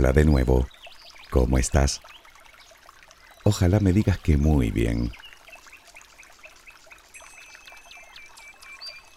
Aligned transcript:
Hola 0.00 0.14
de 0.14 0.24
nuevo. 0.24 0.66
¿Cómo 1.28 1.58
estás? 1.58 2.00
Ojalá 3.44 3.80
me 3.80 3.92
digas 3.92 4.18
que 4.18 4.38
muy 4.38 4.70
bien. 4.70 5.12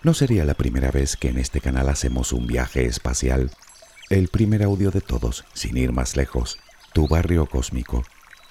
No 0.02 0.14
sería 0.14 0.44
la 0.44 0.56
primera 0.56 0.92
vez 0.92 1.16
que 1.16 1.30
en 1.30 1.38
este 1.38 1.62
canal 1.62 1.88
hacemos 1.88 2.34
un 2.34 2.48
viaje 2.48 2.86
espacial. 2.86 3.50
El 4.10 4.28
primer 4.28 4.62
audio 4.62 4.92
de 4.92 5.00
todos, 5.00 5.46
sin 5.54 5.78
ir 5.78 5.94
más 5.94 6.18
lejos, 6.18 6.58
tu 6.92 7.08
barrio 7.08 7.46
cósmico, 7.46 8.04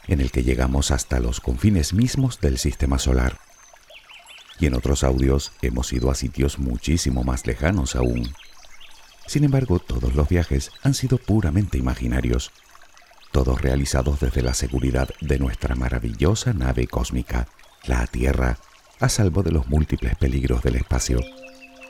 en 0.06 0.22
el 0.22 0.30
que 0.30 0.42
llegamos 0.42 0.90
hasta 0.90 1.20
los 1.20 1.38
confines 1.38 1.92
mismos 1.92 2.40
del 2.40 2.56
sistema 2.56 2.98
solar. 2.98 3.40
Y 4.58 4.64
en 4.64 4.74
otros 4.74 5.04
audios 5.04 5.52
hemos 5.60 5.92
ido 5.92 6.10
a 6.10 6.14
sitios 6.14 6.58
muchísimo 6.58 7.24
más 7.24 7.46
lejanos 7.46 7.94
aún. 7.94 8.32
Sin 9.26 9.44
embargo, 9.44 9.78
todos 9.78 10.14
los 10.14 10.28
viajes 10.28 10.70
han 10.82 10.94
sido 10.94 11.18
puramente 11.18 11.78
imaginarios, 11.78 12.52
todos 13.30 13.60
realizados 13.60 14.20
desde 14.20 14.42
la 14.42 14.54
seguridad 14.54 15.08
de 15.20 15.38
nuestra 15.38 15.74
maravillosa 15.74 16.52
nave 16.52 16.86
cósmica, 16.86 17.48
la 17.84 18.06
Tierra, 18.06 18.58
a 19.00 19.08
salvo 19.08 19.42
de 19.42 19.52
los 19.52 19.68
múltiples 19.68 20.16
peligros 20.16 20.62
del 20.62 20.76
espacio. 20.76 21.20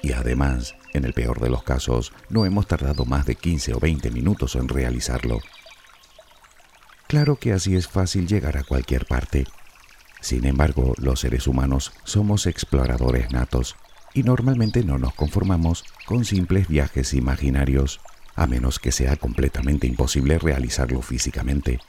Y 0.02 0.12
además, 0.12 0.74
en 0.94 1.04
el 1.04 1.12
peor 1.12 1.40
de 1.40 1.50
los 1.50 1.62
casos, 1.62 2.12
no 2.28 2.46
hemos 2.46 2.66
tardado 2.66 3.04
más 3.04 3.26
de 3.26 3.34
15 3.34 3.74
o 3.74 3.80
20 3.80 4.10
minutos 4.10 4.54
en 4.54 4.68
realizarlo. 4.68 5.40
Claro 7.08 7.36
que 7.36 7.52
así 7.52 7.76
es 7.76 7.88
fácil 7.88 8.26
llegar 8.26 8.56
a 8.56 8.64
cualquier 8.64 9.06
parte. 9.06 9.46
Sin 10.20 10.46
embargo, 10.46 10.94
los 10.98 11.20
seres 11.20 11.46
humanos 11.46 11.92
somos 12.04 12.46
exploradores 12.46 13.32
natos 13.32 13.76
y 14.14 14.22
normalmente 14.22 14.84
no 14.84 14.98
nos 14.98 15.14
conformamos 15.14 15.84
con 16.06 16.24
simples 16.24 16.68
viajes 16.68 17.14
imaginarios, 17.14 18.00
a 18.34 18.46
menos 18.46 18.78
que 18.78 18.92
sea 18.92 19.16
completamente 19.16 19.86
imposible 19.86 20.38
realizarlo 20.38 21.02
físicamente. 21.02 21.80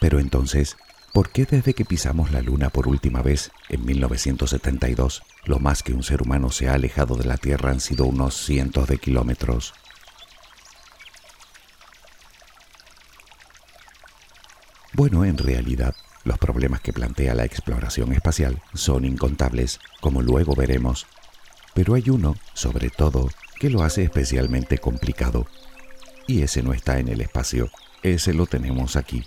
Pero 0.00 0.20
entonces, 0.20 0.76
¿por 1.12 1.30
qué 1.30 1.46
desde 1.46 1.74
que 1.74 1.84
pisamos 1.84 2.30
la 2.30 2.42
Luna 2.42 2.70
por 2.70 2.88
última 2.88 3.22
vez, 3.22 3.50
en 3.68 3.84
1972, 3.84 5.22
lo 5.44 5.58
más 5.58 5.82
que 5.82 5.92
un 5.92 6.02
ser 6.02 6.22
humano 6.22 6.50
se 6.50 6.68
ha 6.68 6.74
alejado 6.74 7.16
de 7.16 7.24
la 7.24 7.38
Tierra 7.38 7.70
han 7.70 7.80
sido 7.80 8.04
unos 8.04 8.36
cientos 8.36 8.88
de 8.88 8.98
kilómetros? 8.98 9.74
Bueno, 14.92 15.26
en 15.26 15.36
realidad, 15.36 15.94
los 16.24 16.38
problemas 16.38 16.80
que 16.80 16.92
plantea 16.92 17.34
la 17.34 17.44
exploración 17.44 18.12
espacial 18.14 18.62
son 18.72 19.04
incontables, 19.04 19.78
como 20.00 20.22
luego 20.22 20.54
veremos, 20.54 21.06
pero 21.76 21.92
hay 21.92 22.08
uno, 22.08 22.36
sobre 22.54 22.88
todo, 22.88 23.28
que 23.60 23.68
lo 23.68 23.82
hace 23.82 24.02
especialmente 24.02 24.78
complicado. 24.78 25.46
Y 26.26 26.40
ese 26.40 26.62
no 26.62 26.72
está 26.72 26.98
en 26.98 27.08
el 27.08 27.20
espacio, 27.20 27.70
ese 28.02 28.32
lo 28.32 28.46
tenemos 28.46 28.96
aquí. 28.96 29.26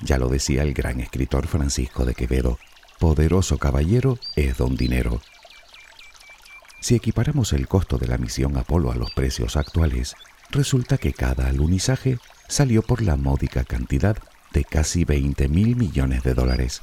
Ya 0.00 0.16
lo 0.16 0.28
decía 0.28 0.62
el 0.62 0.72
gran 0.72 1.00
escritor 1.00 1.48
Francisco 1.48 2.04
de 2.04 2.14
Quevedo, 2.14 2.60
poderoso 3.00 3.58
caballero 3.58 4.20
es 4.36 4.56
don 4.56 4.76
dinero. 4.76 5.20
Si 6.78 6.94
equiparamos 6.94 7.52
el 7.52 7.66
costo 7.66 7.98
de 7.98 8.06
la 8.06 8.18
misión 8.18 8.56
Apolo 8.56 8.92
a 8.92 8.94
los 8.94 9.10
precios 9.10 9.56
actuales, 9.56 10.14
resulta 10.50 10.96
que 10.96 11.12
cada 11.12 11.48
alunizaje 11.48 12.18
salió 12.46 12.82
por 12.82 13.02
la 13.02 13.16
módica 13.16 13.64
cantidad 13.64 14.16
de 14.52 14.62
casi 14.62 15.04
20 15.04 15.48
mil 15.48 15.74
millones 15.74 16.22
de 16.22 16.34
dólares. 16.34 16.82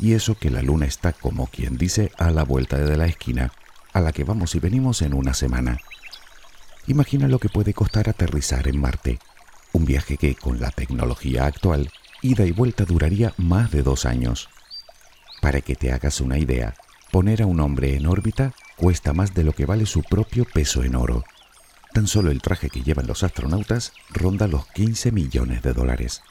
Y 0.00 0.14
eso 0.14 0.34
que 0.34 0.50
la 0.50 0.62
Luna 0.62 0.86
está, 0.86 1.12
como 1.12 1.46
quien 1.46 1.76
dice, 1.76 2.10
a 2.18 2.30
la 2.30 2.42
vuelta 2.42 2.76
de 2.78 2.96
la 2.96 3.06
esquina, 3.06 3.52
a 3.92 4.00
la 4.00 4.12
que 4.12 4.24
vamos 4.24 4.54
y 4.54 4.60
venimos 4.60 5.02
en 5.02 5.14
una 5.14 5.34
semana. 5.34 5.78
Imagina 6.86 7.28
lo 7.28 7.38
que 7.38 7.48
puede 7.48 7.74
costar 7.74 8.08
aterrizar 8.08 8.68
en 8.68 8.80
Marte, 8.80 9.18
un 9.72 9.84
viaje 9.84 10.16
que, 10.16 10.34
con 10.34 10.60
la 10.60 10.70
tecnología 10.70 11.46
actual, 11.46 11.90
ida 12.22 12.44
y 12.44 12.52
vuelta 12.52 12.84
duraría 12.84 13.32
más 13.36 13.70
de 13.70 13.82
dos 13.82 14.06
años. 14.06 14.48
Para 15.40 15.60
que 15.60 15.76
te 15.76 15.92
hagas 15.92 16.20
una 16.20 16.38
idea, 16.38 16.74
poner 17.10 17.42
a 17.42 17.46
un 17.46 17.60
hombre 17.60 17.96
en 17.96 18.06
órbita 18.06 18.52
cuesta 18.76 19.12
más 19.12 19.34
de 19.34 19.44
lo 19.44 19.52
que 19.52 19.66
vale 19.66 19.86
su 19.86 20.02
propio 20.02 20.44
peso 20.44 20.82
en 20.82 20.94
oro. 20.94 21.24
Tan 21.92 22.06
solo 22.06 22.30
el 22.30 22.40
traje 22.40 22.70
que 22.70 22.82
llevan 22.82 23.06
los 23.06 23.22
astronautas 23.22 23.92
ronda 24.10 24.46
los 24.46 24.66
15 24.68 25.12
millones 25.12 25.62
de 25.62 25.72
dólares. 25.72 26.22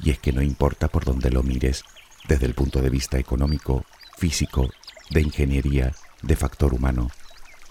Y 0.00 0.10
es 0.10 0.18
que 0.18 0.32
no 0.32 0.42
importa 0.42 0.88
por 0.88 1.04
dónde 1.04 1.30
lo 1.30 1.42
mires, 1.42 1.84
desde 2.28 2.46
el 2.46 2.54
punto 2.54 2.80
de 2.80 2.90
vista 2.90 3.18
económico, 3.18 3.84
físico, 4.16 4.70
de 5.10 5.22
ingeniería, 5.22 5.92
de 6.26 6.36
factor 6.36 6.74
humano. 6.74 7.10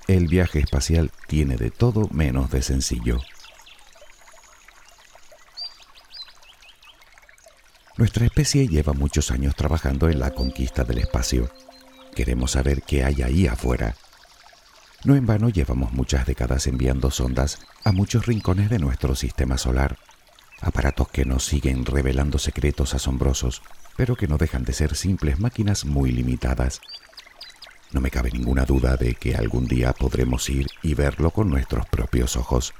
El 0.08 0.28
viaje 0.28 0.60
espacial 0.60 1.12
tiene 1.28 1.58
de 1.58 1.72
todo 1.72 2.08
menos 2.12 2.52
de 2.52 2.62
sencillo. 2.62 3.22
Nuestra 7.98 8.26
especie 8.26 8.68
lleva 8.68 8.94
muchos 8.94 9.32
años 9.32 9.56
trabajando 9.56 10.10
en 10.10 10.20
la 10.20 10.32
conquista 10.32 10.84
del 10.84 11.00
espacio. 11.00 11.50
Queremos 12.14 12.52
saber 12.52 12.82
qué 12.82 13.04
hay 13.04 13.22
ahí 13.22 13.48
afuera. 13.48 13.96
No 15.06 15.16
en 15.16 15.26
vano 15.26 15.50
llevamos 15.50 15.94
muchas 15.94 16.26
décadas 16.26 16.68
enviando 16.68 17.10
sondas 17.12 17.60
a 17.84 17.92
muchos 17.92 18.26
rincones 18.26 18.70
de 18.70 18.80
nuestro 18.80 19.16
sistema 19.16 19.58
solar, 19.58 19.98
aparatos 20.62 21.08
que 21.10 21.26
nos 21.26 21.46
siguen 21.46 21.86
revelando 21.86 22.38
secretos 22.38 22.94
asombrosos, 22.94 23.62
pero 23.96 24.16
que 24.16 24.28
no 24.28 24.38
dejan 24.38 24.66
de 24.66 24.74
ser 24.74 24.96
simples 24.96 25.40
máquinas 25.40 25.86
muy 25.86 26.12
limitadas 26.12 26.82
no 27.96 28.02
me 28.02 28.12
cabe 28.12 28.30
ninguna 28.30 28.66
duda 28.66 28.98
de 28.98 29.16
que 29.16 29.36
algún 29.36 29.68
día 29.68 29.94
podremos 29.94 30.50
ir 30.50 30.68
y 30.84 30.96
verlo 30.96 31.32
con 31.32 31.50
nuestros 31.50 31.86
propios 31.86 32.36
ojos, 32.36 32.74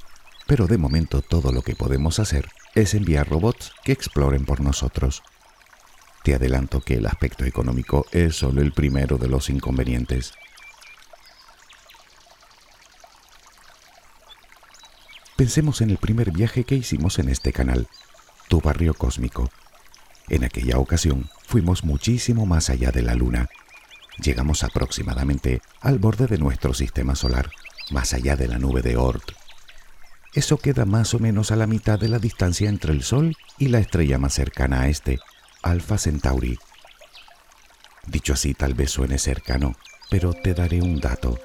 pero 0.46 0.68
de 0.68 0.78
momento 0.78 1.22
todo 1.22 1.54
lo 1.54 1.62
que 1.62 1.74
podemos 1.74 2.20
hacer 2.20 2.50
es 2.76 2.94
enviar 2.94 3.30
robots 3.30 3.72
que 3.86 3.94
exploren 3.94 4.44
por 4.44 4.60
nosotros. 4.60 5.24
Te 6.24 6.36
adelanto 6.36 6.82
que 6.82 6.96
el 6.96 7.06
aspecto 7.06 7.46
económico 7.46 8.06
es 8.12 8.36
solo 8.36 8.62
el 8.62 8.74
primero 8.74 9.18
de 9.18 9.30
los 9.30 9.50
inconvenientes. 9.50 10.34
Pensemos 15.38 15.80
en 15.80 15.92
el 15.92 15.98
primer 15.98 16.32
viaje 16.32 16.66
que 16.66 16.76
hicimos 16.76 17.20
en 17.20 17.30
este 17.30 17.54
canal, 17.54 17.88
Tu 18.50 18.60
Barrio 18.60 18.94
Cósmico. 18.94 19.50
En 20.28 20.44
aquella 20.44 20.78
ocasión 20.78 21.30
fuimos 21.48 21.86
muchísimo 21.86 22.46
más 22.46 22.70
allá 22.70 22.92
de 22.92 23.02
la 23.02 23.16
Luna 23.16 23.48
llegamos 24.18 24.64
aproximadamente 24.64 25.62
al 25.82 26.00
borde 26.00 26.28
de 26.28 26.38
nuestro 26.38 26.74
sistema 26.74 27.16
solar, 27.16 27.50
más 27.92 28.14
allá 28.14 28.36
de 28.36 28.48
la 28.48 28.60
nube 28.60 28.82
de 28.82 28.98
Oort. 28.98 29.32
Eso 30.34 30.58
queda 30.58 30.86
más 30.86 31.14
o 31.14 31.20
menos 31.20 31.52
a 31.52 31.56
la 31.56 31.68
mitad 31.68 32.00
de 32.00 32.10
la 32.10 32.20
distancia 32.20 32.70
entre 32.70 32.92
el 32.92 33.04
Sol 33.04 33.36
y 33.58 33.70
la 33.70 33.80
estrella 33.80 34.18
más 34.18 34.34
cercana 34.34 34.82
a 34.82 34.88
este, 34.90 35.20
Alpha 35.64 35.98
Centauri. 35.98 36.60
Dicho 38.08 38.34
así 38.34 38.54
tal 38.54 38.74
vez 38.74 38.92
suene 38.92 39.18
cercano, 39.18 39.76
pero 40.10 40.34
te 40.34 40.54
daré 40.54 40.82
un 40.82 41.00
dato. 41.00 41.40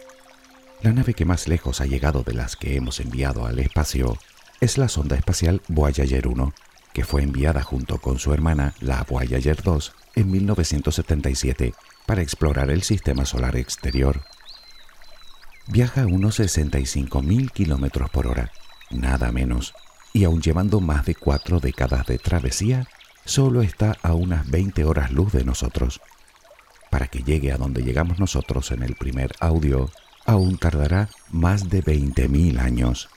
La 0.82 0.92
nave 0.92 1.14
que 1.14 1.24
más 1.24 1.46
lejos 1.46 1.80
ha 1.80 1.86
llegado 1.86 2.22
de 2.22 2.34
las 2.34 2.56
que 2.56 2.76
hemos 2.76 3.00
enviado 3.00 3.46
al 3.46 3.58
espacio 3.58 4.18
es 4.60 4.76
la 4.76 4.88
sonda 4.88 5.16
espacial 5.16 5.62
Voyager 5.68 6.26
1, 6.26 6.52
que 6.92 7.04
fue 7.04 7.22
enviada 7.22 7.62
junto 7.62 7.98
con 7.98 8.18
su 8.18 8.34
hermana, 8.34 8.74
la 8.80 9.04
Voyager 9.08 9.62
2, 9.62 9.94
en 10.16 10.30
1977 10.30 11.74
para 12.10 12.22
explorar 12.22 12.70
el 12.70 12.82
sistema 12.82 13.24
solar 13.24 13.54
exterior. 13.54 14.22
Viaja 15.68 16.02
a 16.02 16.06
unos 16.06 16.40
65.000 16.40 17.52
kilómetros 17.52 18.10
por 18.10 18.26
hora, 18.26 18.50
nada 18.90 19.30
menos, 19.30 19.74
y 20.12 20.24
aun 20.24 20.42
llevando 20.42 20.80
más 20.80 21.06
de 21.06 21.14
cuatro 21.14 21.60
décadas 21.60 22.06
de 22.06 22.18
travesía, 22.18 22.88
solo 23.24 23.62
está 23.62 23.96
a 24.02 24.14
unas 24.14 24.50
20 24.50 24.82
horas 24.86 25.12
luz 25.12 25.32
de 25.32 25.44
nosotros. 25.44 26.00
Para 26.90 27.06
que 27.06 27.22
llegue 27.22 27.52
a 27.52 27.58
donde 27.58 27.84
llegamos 27.84 28.18
nosotros 28.18 28.72
en 28.72 28.82
el 28.82 28.96
primer 28.96 29.30
audio, 29.38 29.88
aún 30.26 30.58
tardará 30.58 31.10
más 31.30 31.70
de 31.70 31.80
20.000 31.80 32.58
años. 32.58 33.08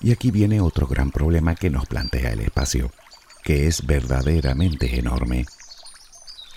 Y 0.00 0.12
aquí 0.12 0.30
viene 0.30 0.60
otro 0.60 0.86
gran 0.86 1.10
problema 1.10 1.56
que 1.56 1.70
nos 1.70 1.86
plantea 1.86 2.30
el 2.30 2.38
espacio 2.38 2.92
que 3.42 3.66
es 3.66 3.86
verdaderamente 3.86 4.98
enorme. 4.98 5.46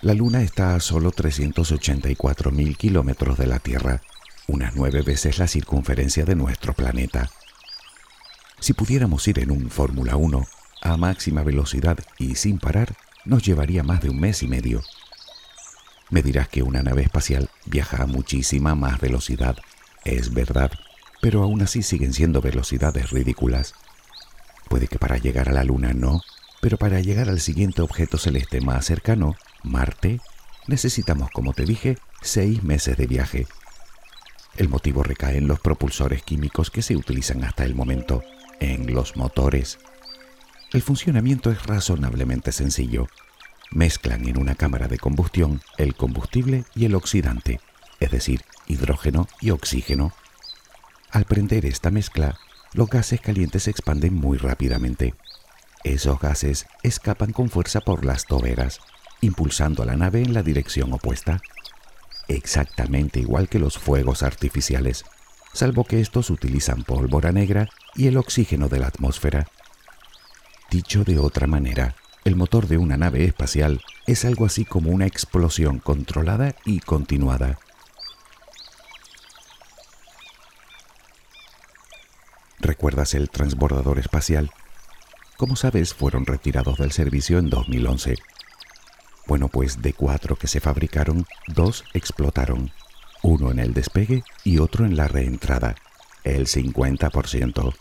La 0.01 0.13
Luna 0.13 0.41
está 0.41 0.75
a 0.75 0.79
solo 0.79 1.11
384 1.11 2.51
mil 2.51 2.77
kilómetros 2.77 3.37
de 3.37 3.47
la 3.47 3.59
Tierra, 3.59 4.01
unas 4.47 4.75
nueve 4.75 5.01
veces 5.01 5.39
la 5.39 5.47
circunferencia 5.47 6.25
de 6.25 6.35
nuestro 6.35 6.73
planeta. 6.73 7.29
Si 8.59 8.73
pudiéramos 8.73 9.27
ir 9.27 9.39
en 9.39 9.51
un 9.51 9.69
Fórmula 9.69 10.15
1 10.15 10.45
a 10.81 10.97
máxima 10.97 11.43
velocidad 11.43 11.97
y 12.17 12.35
sin 12.35 12.59
parar, 12.59 12.95
nos 13.25 13.43
llevaría 13.43 13.83
más 13.83 14.01
de 14.01 14.09
un 14.09 14.19
mes 14.19 14.43
y 14.43 14.47
medio. 14.47 14.81
Me 16.09 16.21
dirás 16.21 16.49
que 16.49 16.63
una 16.63 16.83
nave 16.83 17.03
espacial 17.03 17.49
viaja 17.65 18.03
a 18.03 18.05
muchísima 18.05 18.75
más 18.75 18.99
velocidad, 18.99 19.57
es 20.03 20.33
verdad, 20.33 20.71
pero 21.21 21.43
aún 21.43 21.61
así 21.61 21.81
siguen 21.81 22.13
siendo 22.13 22.41
velocidades 22.41 23.11
ridículas. 23.11 23.73
Puede 24.67 24.87
que 24.87 24.99
para 24.99 25.17
llegar 25.17 25.47
a 25.47 25.53
la 25.53 25.63
Luna 25.63 25.93
no, 25.93 26.21
pero 26.63 26.77
para 26.77 27.01
llegar 27.01 27.27
al 27.27 27.41
siguiente 27.41 27.81
objeto 27.81 28.17
celeste 28.17 28.61
más 28.61 28.85
cercano, 28.85 29.35
Marte, 29.63 30.21
necesitamos, 30.65 31.29
como 31.29 31.51
te 31.51 31.65
dije, 31.65 31.97
seis 32.21 32.63
meses 32.63 32.95
de 32.95 33.05
viaje. 33.05 33.47
El 34.55 34.69
motivo 34.69 35.03
recae 35.03 35.35
en 35.35 35.49
los 35.49 35.59
propulsores 35.59 36.23
químicos 36.23 36.71
que 36.71 36.81
se 36.81 36.95
utilizan 36.95 37.43
hasta 37.43 37.65
el 37.65 37.75
momento, 37.75 38.23
en 38.61 38.93
los 38.93 39.17
motores. 39.17 39.77
El 40.71 40.81
funcionamiento 40.81 41.51
es 41.51 41.65
razonablemente 41.65 42.53
sencillo. 42.53 43.07
Mezclan 43.69 44.25
en 44.29 44.37
una 44.37 44.55
cámara 44.55 44.87
de 44.87 44.99
combustión 44.99 45.59
el 45.77 45.95
combustible 45.95 46.63
y 46.75 46.85
el 46.85 46.95
oxidante, 46.95 47.59
es 47.99 48.09
decir, 48.09 48.39
hidrógeno 48.67 49.27
y 49.41 49.49
oxígeno. 49.49 50.13
Al 51.11 51.25
prender 51.25 51.65
esta 51.65 51.91
mezcla, 51.91 52.37
los 52.71 52.87
gases 52.89 53.19
calientes 53.19 53.63
se 53.63 53.71
expanden 53.71 54.13
muy 54.13 54.37
rápidamente. 54.37 55.13
Esos 55.83 56.19
gases 56.19 56.65
escapan 56.81 57.33
con 57.33 57.49
fuerza 57.49 57.81
por 57.81 58.05
las 58.05 58.25
toberas, 58.25 58.79
impulsando 59.21 59.83
a 59.83 59.85
la 59.85 59.97
nave 59.97 60.21
en 60.21 60.33
la 60.33 60.41
dirección 60.41 60.93
opuesta, 60.93 61.41
exactamente 62.27 63.19
igual 63.19 63.49
que 63.49 63.59
los 63.59 63.77
fuegos 63.77 64.23
artificiales, 64.23 65.03
salvo 65.53 65.83
que 65.83 65.99
estos 65.99 66.29
utilizan 66.29 66.83
pólvora 66.83 67.31
negra 67.31 67.69
y 67.95 68.07
el 68.07 68.17
oxígeno 68.17 68.69
de 68.69 68.79
la 68.79 68.87
atmósfera. 68.87 69.47
Dicho 70.71 71.03
de 71.03 71.19
otra 71.19 71.47
manera, 71.47 71.95
el 72.23 72.37
motor 72.37 72.67
de 72.67 72.77
una 72.77 72.95
nave 72.95 73.25
espacial 73.25 73.81
es 74.07 74.23
algo 74.23 74.45
así 74.45 74.63
como 74.63 74.89
una 74.89 75.05
explosión 75.05 75.79
controlada 75.79 76.55
y 76.65 76.79
continuada. 76.79 77.59
¿Recuerdas 82.59 83.13
el 83.13 83.29
transbordador 83.29 83.99
espacial? 83.99 84.49
Como 85.43 85.57
sabes, 85.57 85.93
fueron 85.93 86.25
retirados 86.25 86.77
del 86.77 86.93
servicio 86.93 87.37
en 87.37 87.49
2011. 87.49 88.15
Bueno, 89.27 89.49
pues 89.49 89.81
de 89.81 89.91
cuatro 89.91 90.37
que 90.37 90.47
se 90.47 90.61
fabricaron, 90.61 91.25
dos 91.47 91.83
explotaron, 91.93 92.71
uno 93.23 93.51
en 93.51 93.59
el 93.59 93.73
despegue 93.73 94.23
y 94.45 94.59
otro 94.59 94.85
en 94.85 94.95
la 94.95 95.09
reentrada, 95.09 95.75
el 96.23 96.47
50%. 96.47 97.75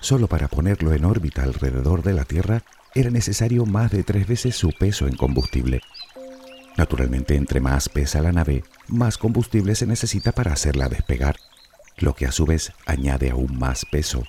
Solo 0.00 0.26
para 0.26 0.48
ponerlo 0.48 0.92
en 0.92 1.04
órbita 1.04 1.44
alrededor 1.44 2.02
de 2.02 2.14
la 2.14 2.24
Tierra 2.24 2.64
era 2.96 3.10
necesario 3.10 3.64
más 3.64 3.92
de 3.92 4.02
tres 4.02 4.26
veces 4.26 4.56
su 4.56 4.72
peso 4.72 5.06
en 5.06 5.14
combustible. 5.14 5.82
Naturalmente, 6.76 7.36
entre 7.36 7.60
más 7.60 7.88
pesa 7.88 8.20
la 8.22 8.32
nave, 8.32 8.64
más 8.88 9.18
combustible 9.18 9.76
se 9.76 9.86
necesita 9.86 10.32
para 10.32 10.52
hacerla 10.52 10.88
despegar, 10.88 11.36
lo 11.98 12.16
que 12.16 12.26
a 12.26 12.32
su 12.32 12.44
vez 12.44 12.72
añade 12.86 13.30
aún 13.30 13.56
más 13.56 13.84
peso. 13.84 14.24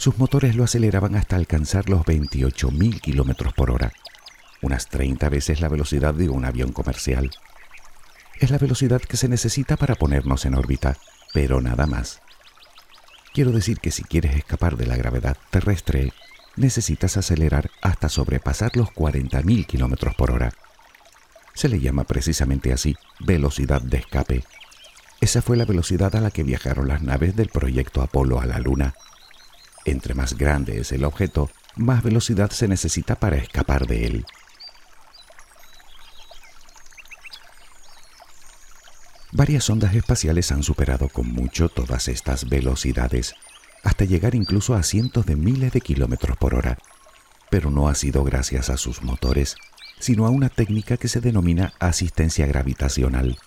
Sus 0.00 0.16
motores 0.16 0.56
lo 0.56 0.64
aceleraban 0.64 1.14
hasta 1.14 1.36
alcanzar 1.36 1.90
los 1.90 2.06
28.000 2.06 3.02
kilómetros 3.02 3.52
por 3.52 3.70
hora, 3.70 3.92
unas 4.62 4.88
30 4.88 5.28
veces 5.28 5.60
la 5.60 5.68
velocidad 5.68 6.14
de 6.14 6.30
un 6.30 6.46
avión 6.46 6.72
comercial. 6.72 7.30
Es 8.38 8.50
la 8.50 8.56
velocidad 8.56 9.02
que 9.02 9.18
se 9.18 9.28
necesita 9.28 9.76
para 9.76 9.96
ponernos 9.96 10.46
en 10.46 10.54
órbita, 10.54 10.96
pero 11.34 11.60
nada 11.60 11.84
más. 11.84 12.22
Quiero 13.34 13.52
decir 13.52 13.78
que 13.78 13.90
si 13.90 14.02
quieres 14.02 14.34
escapar 14.36 14.78
de 14.78 14.86
la 14.86 14.96
gravedad 14.96 15.36
terrestre, 15.50 16.14
necesitas 16.56 17.18
acelerar 17.18 17.70
hasta 17.82 18.08
sobrepasar 18.08 18.78
los 18.78 18.88
40.000 18.88 19.66
kilómetros 19.66 20.14
por 20.14 20.30
hora. 20.30 20.54
Se 21.52 21.68
le 21.68 21.78
llama 21.78 22.04
precisamente 22.04 22.72
así 22.72 22.96
velocidad 23.18 23.82
de 23.82 23.98
escape. 23.98 24.44
Esa 25.20 25.42
fue 25.42 25.58
la 25.58 25.66
velocidad 25.66 26.16
a 26.16 26.22
la 26.22 26.30
que 26.30 26.42
viajaron 26.42 26.88
las 26.88 27.02
naves 27.02 27.36
del 27.36 27.50
proyecto 27.50 28.00
Apolo 28.00 28.40
a 28.40 28.46
la 28.46 28.60
Luna. 28.60 28.94
Entre 29.84 30.14
más 30.14 30.36
grande 30.36 30.80
es 30.80 30.92
el 30.92 31.04
objeto, 31.04 31.50
más 31.76 32.02
velocidad 32.02 32.50
se 32.50 32.68
necesita 32.68 33.14
para 33.14 33.36
escapar 33.36 33.86
de 33.86 34.06
él. 34.06 34.26
Varias 39.32 39.70
ondas 39.70 39.94
espaciales 39.94 40.50
han 40.50 40.62
superado 40.62 41.08
con 41.08 41.32
mucho 41.32 41.68
todas 41.68 42.08
estas 42.08 42.48
velocidades, 42.48 43.34
hasta 43.84 44.04
llegar 44.04 44.34
incluso 44.34 44.74
a 44.74 44.82
cientos 44.82 45.24
de 45.24 45.36
miles 45.36 45.72
de 45.72 45.80
kilómetros 45.80 46.36
por 46.36 46.54
hora. 46.54 46.78
Pero 47.48 47.70
no 47.70 47.88
ha 47.88 47.94
sido 47.94 48.24
gracias 48.24 48.70
a 48.70 48.76
sus 48.76 49.02
motores, 49.02 49.56
sino 50.00 50.26
a 50.26 50.30
una 50.30 50.48
técnica 50.48 50.96
que 50.96 51.08
se 51.08 51.20
denomina 51.20 51.72
asistencia 51.78 52.46
gravitacional. 52.46 53.38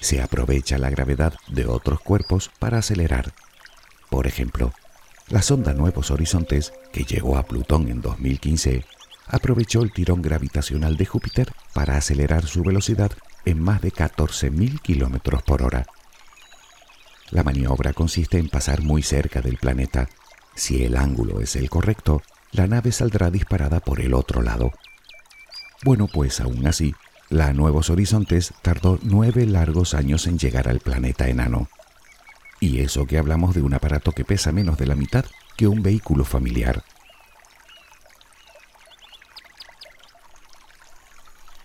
Se 0.00 0.20
aprovecha 0.20 0.76
la 0.76 0.90
gravedad 0.90 1.34
de 1.48 1.66
otros 1.66 2.00
cuerpos 2.00 2.50
para 2.58 2.78
acelerar. 2.78 3.32
Por 4.10 4.26
ejemplo, 4.26 4.72
la 5.34 5.42
sonda 5.42 5.72
Nuevos 5.74 6.12
Horizontes, 6.12 6.72
que 6.92 7.02
llegó 7.02 7.36
a 7.36 7.42
Plutón 7.42 7.88
en 7.88 8.00
2015, 8.00 8.84
aprovechó 9.26 9.82
el 9.82 9.92
tirón 9.92 10.22
gravitacional 10.22 10.96
de 10.96 11.06
Júpiter 11.06 11.52
para 11.72 11.96
acelerar 11.96 12.46
su 12.46 12.62
velocidad 12.62 13.10
en 13.44 13.60
más 13.60 13.82
de 13.82 13.90
14.000 13.90 14.80
kilómetros 14.80 15.42
por 15.42 15.64
hora. 15.64 15.86
La 17.32 17.42
maniobra 17.42 17.92
consiste 17.94 18.38
en 18.38 18.48
pasar 18.48 18.82
muy 18.82 19.02
cerca 19.02 19.40
del 19.40 19.56
planeta. 19.56 20.08
Si 20.54 20.84
el 20.84 20.96
ángulo 20.96 21.40
es 21.40 21.56
el 21.56 21.68
correcto, 21.68 22.22
la 22.52 22.68
nave 22.68 22.92
saldrá 22.92 23.32
disparada 23.32 23.80
por 23.80 24.00
el 24.00 24.14
otro 24.14 24.40
lado. 24.40 24.70
Bueno, 25.82 26.06
pues 26.06 26.38
aún 26.38 26.64
así, 26.68 26.94
la 27.28 27.52
Nuevos 27.52 27.90
Horizontes 27.90 28.54
tardó 28.62 29.00
nueve 29.02 29.46
largos 29.46 29.94
años 29.94 30.28
en 30.28 30.38
llegar 30.38 30.68
al 30.68 30.78
planeta 30.78 31.28
enano. 31.28 31.68
Y 32.64 32.80
eso 32.80 33.06
que 33.06 33.18
hablamos 33.18 33.54
de 33.54 33.60
un 33.60 33.74
aparato 33.74 34.12
que 34.12 34.24
pesa 34.24 34.50
menos 34.50 34.78
de 34.78 34.86
la 34.86 34.94
mitad 34.94 35.26
que 35.54 35.68
un 35.68 35.82
vehículo 35.82 36.24
familiar. 36.24 36.82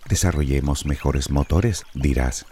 Desarrollemos 0.09 0.85
mejores 0.85 1.29
motores, 1.29 1.85
dirás. 1.93 2.45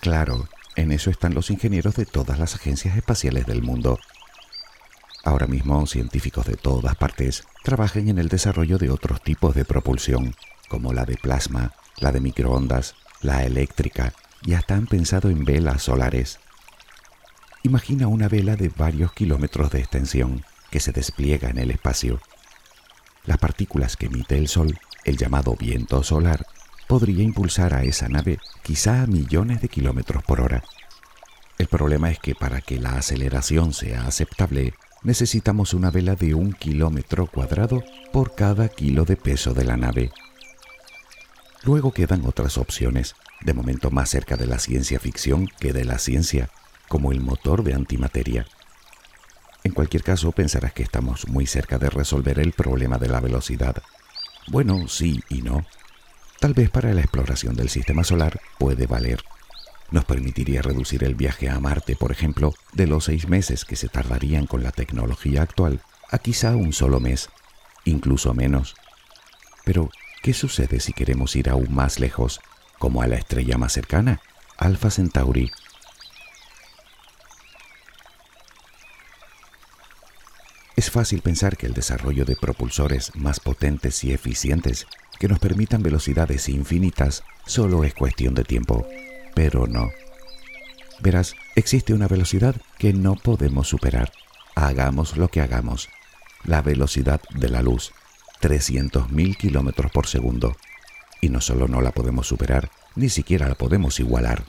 Claro, 0.00 0.46
en 0.76 0.92
eso 0.92 1.08
están 1.08 1.32
los 1.32 1.50
ingenieros 1.50 1.94
de 1.96 2.04
todas 2.04 2.38
las 2.38 2.54
agencias 2.54 2.98
espaciales 2.98 3.46
del 3.46 3.62
mundo. 3.62 3.98
Ahora 5.24 5.46
mismo 5.46 5.86
científicos 5.86 6.44
de 6.44 6.56
todas 6.56 6.96
partes 6.96 7.44
trabajan 7.64 8.10
en 8.10 8.18
el 8.18 8.28
desarrollo 8.28 8.76
de 8.76 8.90
otros 8.90 9.22
tipos 9.22 9.54
de 9.54 9.64
propulsión, 9.64 10.36
como 10.68 10.92
la 10.92 11.06
de 11.06 11.16
plasma, 11.16 11.72
la 11.96 12.12
de 12.12 12.20
microondas, 12.20 12.94
la 13.22 13.44
eléctrica 13.44 14.12
y 14.44 14.52
hasta 14.52 14.74
han 14.74 14.86
pensado 14.86 15.30
en 15.30 15.46
velas 15.46 15.84
solares. 15.84 16.40
Imagina 17.66 18.06
una 18.06 18.28
vela 18.28 18.54
de 18.54 18.68
varios 18.68 19.12
kilómetros 19.12 19.72
de 19.72 19.80
extensión 19.80 20.44
que 20.70 20.78
se 20.78 20.92
despliega 20.92 21.50
en 21.50 21.58
el 21.58 21.72
espacio. 21.72 22.20
Las 23.24 23.38
partículas 23.38 23.96
que 23.96 24.06
emite 24.06 24.38
el 24.38 24.46
Sol, 24.46 24.78
el 25.02 25.16
llamado 25.16 25.56
viento 25.56 26.04
solar, 26.04 26.46
podría 26.86 27.24
impulsar 27.24 27.74
a 27.74 27.82
esa 27.82 28.08
nave 28.08 28.38
quizá 28.62 29.02
a 29.02 29.08
millones 29.08 29.60
de 29.62 29.68
kilómetros 29.68 30.22
por 30.22 30.42
hora. 30.42 30.62
El 31.58 31.66
problema 31.66 32.08
es 32.08 32.20
que 32.20 32.36
para 32.36 32.60
que 32.60 32.78
la 32.78 32.98
aceleración 32.98 33.72
sea 33.72 34.06
aceptable, 34.06 34.74
necesitamos 35.02 35.74
una 35.74 35.90
vela 35.90 36.14
de 36.14 36.34
un 36.34 36.52
kilómetro 36.52 37.26
cuadrado 37.26 37.82
por 38.12 38.36
cada 38.36 38.68
kilo 38.68 39.04
de 39.04 39.16
peso 39.16 39.54
de 39.54 39.64
la 39.64 39.76
nave. 39.76 40.12
Luego 41.64 41.90
quedan 41.90 42.26
otras 42.26 42.58
opciones, 42.58 43.16
de 43.40 43.54
momento 43.54 43.90
más 43.90 44.08
cerca 44.08 44.36
de 44.36 44.46
la 44.46 44.60
ciencia 44.60 45.00
ficción 45.00 45.48
que 45.58 45.72
de 45.72 45.84
la 45.84 45.98
ciencia, 45.98 46.48
como 46.88 47.12
el 47.12 47.20
motor 47.20 47.62
de 47.62 47.74
antimateria. 47.74 48.46
En 49.64 49.72
cualquier 49.72 50.02
caso, 50.02 50.30
pensarás 50.32 50.72
que 50.72 50.82
estamos 50.82 51.26
muy 51.28 51.46
cerca 51.46 51.78
de 51.78 51.90
resolver 51.90 52.38
el 52.38 52.52
problema 52.52 52.98
de 52.98 53.08
la 53.08 53.20
velocidad. 53.20 53.82
Bueno, 54.48 54.86
sí 54.86 55.20
y 55.28 55.42
no. 55.42 55.66
Tal 56.38 56.54
vez 56.54 56.70
para 56.70 56.92
la 56.92 57.00
exploración 57.00 57.56
del 57.56 57.68
sistema 57.68 58.04
solar 58.04 58.40
puede 58.58 58.86
valer. 58.86 59.24
Nos 59.90 60.04
permitiría 60.04 60.62
reducir 60.62 61.04
el 61.04 61.14
viaje 61.14 61.48
a 61.48 61.58
Marte, 61.60 61.96
por 61.96 62.12
ejemplo, 62.12 62.54
de 62.72 62.86
los 62.86 63.04
seis 63.04 63.28
meses 63.28 63.64
que 63.64 63.76
se 63.76 63.88
tardarían 63.88 64.46
con 64.46 64.62
la 64.62 64.72
tecnología 64.72 65.42
actual 65.42 65.80
a 66.10 66.18
quizá 66.18 66.54
un 66.54 66.72
solo 66.72 67.00
mes, 67.00 67.28
incluso 67.84 68.34
menos. 68.34 68.74
Pero, 69.64 69.90
¿qué 70.22 70.32
sucede 70.34 70.80
si 70.80 70.92
queremos 70.92 71.34
ir 71.36 71.48
aún 71.50 71.74
más 71.74 71.98
lejos, 71.98 72.40
como 72.78 73.02
a 73.02 73.06
la 73.06 73.16
estrella 73.16 73.58
más 73.58 73.72
cercana, 73.72 74.20
Alpha 74.56 74.90
Centauri? 74.90 75.50
Es 80.86 80.92
fácil 80.92 81.20
pensar 81.20 81.56
que 81.56 81.66
el 81.66 81.74
desarrollo 81.74 82.24
de 82.24 82.36
propulsores 82.36 83.10
más 83.16 83.40
potentes 83.40 84.04
y 84.04 84.12
eficientes 84.12 84.86
que 85.18 85.26
nos 85.26 85.40
permitan 85.40 85.82
velocidades 85.82 86.48
infinitas 86.48 87.24
solo 87.44 87.82
es 87.82 87.92
cuestión 87.92 88.36
de 88.36 88.44
tiempo, 88.44 88.86
pero 89.34 89.66
no. 89.66 89.90
Verás, 91.00 91.34
existe 91.56 91.92
una 91.92 92.06
velocidad 92.06 92.54
que 92.78 92.92
no 92.92 93.16
podemos 93.16 93.66
superar, 93.66 94.12
hagamos 94.54 95.16
lo 95.16 95.26
que 95.26 95.40
hagamos, 95.40 95.88
la 96.44 96.62
velocidad 96.62 97.20
de 97.34 97.48
la 97.48 97.62
luz, 97.62 97.90
300.000 98.40 99.36
kilómetros 99.36 99.90
por 99.90 100.06
segundo. 100.06 100.56
Y 101.20 101.30
no 101.30 101.40
solo 101.40 101.66
no 101.66 101.80
la 101.80 101.90
podemos 101.90 102.28
superar, 102.28 102.70
ni 102.94 103.08
siquiera 103.08 103.48
la 103.48 103.56
podemos 103.56 103.98
igualar. 103.98 104.44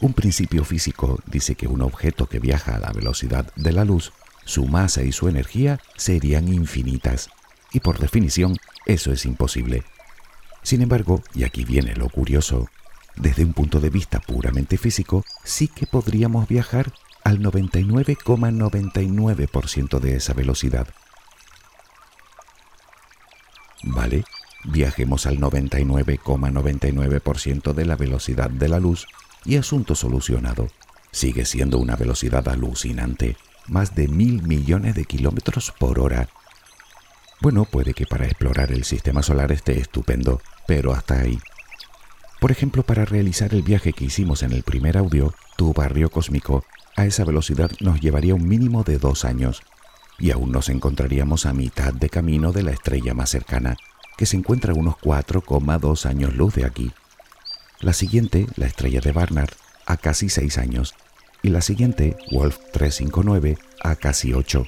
Un 0.00 0.14
principio 0.14 0.64
físico 0.64 1.20
dice 1.26 1.54
que 1.54 1.66
un 1.66 1.82
objeto 1.82 2.30
que 2.30 2.38
viaja 2.38 2.76
a 2.76 2.80
la 2.80 2.92
velocidad 2.92 3.52
de 3.56 3.72
la 3.72 3.84
luz, 3.84 4.14
su 4.48 4.66
masa 4.66 5.02
y 5.02 5.12
su 5.12 5.28
energía 5.28 5.78
serían 5.98 6.48
infinitas, 6.48 7.28
y 7.70 7.80
por 7.80 7.98
definición 7.98 8.56
eso 8.86 9.12
es 9.12 9.26
imposible. 9.26 9.84
Sin 10.62 10.80
embargo, 10.80 11.22
y 11.34 11.44
aquí 11.44 11.66
viene 11.66 11.94
lo 11.94 12.08
curioso, 12.08 12.70
desde 13.14 13.44
un 13.44 13.52
punto 13.52 13.78
de 13.78 13.90
vista 13.90 14.20
puramente 14.20 14.78
físico, 14.78 15.22
sí 15.44 15.68
que 15.68 15.86
podríamos 15.86 16.48
viajar 16.48 16.94
al 17.24 17.40
99,99% 17.40 20.00
de 20.00 20.16
esa 20.16 20.32
velocidad. 20.32 20.88
Vale, 23.82 24.24
viajemos 24.64 25.26
al 25.26 25.40
99,99% 25.40 27.74
de 27.74 27.84
la 27.84 27.96
velocidad 27.96 28.48
de 28.48 28.70
la 28.70 28.80
luz 28.80 29.06
y 29.44 29.56
asunto 29.56 29.94
solucionado. 29.94 30.68
Sigue 31.12 31.44
siendo 31.44 31.78
una 31.78 31.96
velocidad 31.96 32.48
alucinante, 32.48 33.36
más 33.68 33.94
de 33.94 34.08
mil 34.08 34.42
millones 34.42 34.94
de 34.94 35.04
kilómetros 35.04 35.72
por 35.78 35.98
hora. 35.98 36.28
Bueno, 37.40 37.64
puede 37.64 37.94
que 37.94 38.06
para 38.06 38.24
explorar 38.26 38.72
el 38.72 38.84
sistema 38.84 39.22
solar 39.22 39.52
esté 39.52 39.78
estupendo, 39.78 40.40
pero 40.66 40.92
hasta 40.92 41.20
ahí. 41.20 41.38
Por 42.40 42.50
ejemplo, 42.50 42.82
para 42.82 43.04
realizar 43.04 43.54
el 43.54 43.62
viaje 43.62 43.92
que 43.92 44.04
hicimos 44.04 44.42
en 44.42 44.52
el 44.52 44.62
primer 44.62 44.96
audio, 44.96 45.34
tu 45.56 45.72
barrio 45.72 46.10
cósmico, 46.10 46.64
a 46.96 47.04
esa 47.04 47.24
velocidad 47.24 47.70
nos 47.80 48.00
llevaría 48.00 48.34
un 48.34 48.48
mínimo 48.48 48.84
de 48.84 48.98
dos 48.98 49.24
años, 49.24 49.62
y 50.18 50.32
aún 50.32 50.50
nos 50.50 50.68
encontraríamos 50.68 51.46
a 51.46 51.52
mitad 51.52 51.92
de 51.92 52.08
camino 52.08 52.52
de 52.52 52.62
la 52.62 52.72
estrella 52.72 53.14
más 53.14 53.30
cercana, 53.30 53.76
que 54.16 54.26
se 54.26 54.36
encuentra 54.36 54.72
a 54.72 54.76
unos 54.76 54.96
4,2 54.96 56.06
años 56.06 56.34
luz 56.34 56.54
de 56.54 56.64
aquí. 56.64 56.92
La 57.80 57.92
siguiente, 57.92 58.46
la 58.56 58.66
estrella 58.66 59.00
de 59.00 59.12
Barnard, 59.12 59.52
a 59.86 59.96
casi 59.96 60.28
6 60.28 60.58
años, 60.58 60.94
y 61.42 61.50
la 61.50 61.60
siguiente, 61.60 62.16
Wolf 62.30 62.58
359, 62.72 63.58
a 63.82 63.96
casi 63.96 64.32
8. 64.32 64.66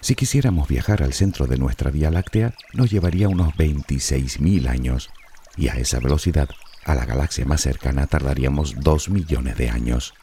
Si 0.00 0.14
quisiéramos 0.14 0.68
viajar 0.68 1.02
al 1.02 1.12
centro 1.12 1.46
de 1.46 1.56
nuestra 1.56 1.90
Vía 1.90 2.10
Láctea, 2.10 2.54
nos 2.72 2.90
llevaría 2.90 3.28
unos 3.28 3.54
26.000 3.54 4.68
años, 4.68 5.10
y 5.56 5.68
a 5.68 5.74
esa 5.74 5.98
velocidad, 5.98 6.48
a 6.84 6.94
la 6.94 7.04
galaxia 7.04 7.44
más 7.44 7.62
cercana 7.62 8.06
tardaríamos 8.06 8.74
2 8.78 9.08
millones 9.08 9.56
de 9.56 9.70
años. 9.70 10.14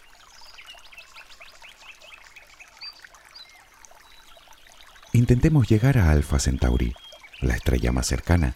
Intentemos 5.11 5.67
llegar 5.67 5.97
a 5.97 6.09
Alpha 6.09 6.39
Centauri, 6.39 6.93
la 7.41 7.55
estrella 7.55 7.91
más 7.91 8.07
cercana. 8.07 8.55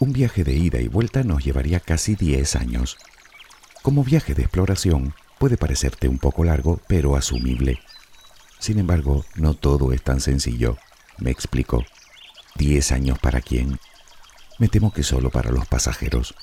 Un 0.00 0.12
viaje 0.12 0.44
de 0.44 0.54
ida 0.54 0.80
y 0.80 0.88
vuelta 0.88 1.22
nos 1.22 1.44
llevaría 1.44 1.78
casi 1.80 2.16
10 2.16 2.56
años. 2.56 2.98
Como 3.82 4.02
viaje 4.02 4.34
de 4.34 4.42
exploración 4.42 5.14
puede 5.40 5.56
parecerte 5.56 6.06
un 6.06 6.18
poco 6.18 6.44
largo, 6.44 6.82
pero 6.86 7.16
asumible. 7.16 7.80
Sin 8.58 8.78
embargo, 8.78 9.24
no 9.36 9.54
todo 9.54 9.94
es 9.94 10.02
tan 10.02 10.20
sencillo. 10.20 10.76
Me 11.16 11.30
explico. 11.30 11.82
¿10 12.56 12.92
años 12.92 13.18
para 13.18 13.40
quién? 13.40 13.80
Me 14.58 14.68
temo 14.68 14.92
que 14.92 15.02
solo 15.02 15.30
para 15.30 15.50
los 15.50 15.66
pasajeros. 15.66 16.34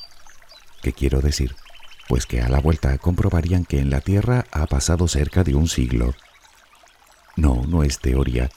¿Qué 0.82 0.94
quiero 0.94 1.22
decir? 1.22 1.56
Pues 2.08 2.25
que 2.25 2.42
a 2.42 2.50
la 2.50 2.60
vuelta 2.60 2.98
comprobarían 2.98 3.66
que 3.66 3.80
en 3.80 3.92
la 3.92 4.01
Tierra 4.01 4.46
ha 4.51 4.66
pasado 4.66 5.08
cerca 5.08 5.44
de 5.44 5.54
un 5.54 5.68
siglo. 5.68 6.16
No, 7.36 7.68
no 7.68 7.84
es 7.84 8.00
teoría, 8.00 8.50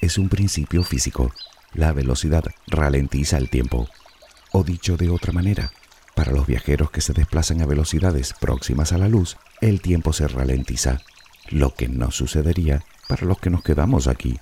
es 0.00 0.16
un 0.16 0.28
principio 0.28 0.84
físico. 0.84 1.32
La 1.74 1.92
velocidad 1.92 2.44
ralentiza 2.68 3.36
el 3.36 3.50
tiempo. 3.50 3.88
O 4.52 4.62
dicho 4.62 4.96
de 4.96 5.08
otra 5.08 5.32
manera, 5.32 5.72
para 6.14 6.30
los 6.30 6.46
viajeros 6.46 6.92
que 6.92 7.00
se 7.00 7.14
desplazan 7.14 7.62
a 7.62 7.66
velocidades 7.66 8.32
próximas 8.32 8.92
a 8.92 8.98
la 8.98 9.08
luz, 9.08 9.36
el 9.60 9.80
tiempo 9.80 10.12
se 10.12 10.28
ralentiza, 10.28 11.00
lo 11.50 11.74
que 11.74 11.88
no 11.88 12.10
sucedería 12.10 12.84
para 13.08 13.26
los 13.26 13.38
que 13.38 13.50
nos 13.50 13.62
quedamos 13.62 14.06
aquí. 14.06 14.38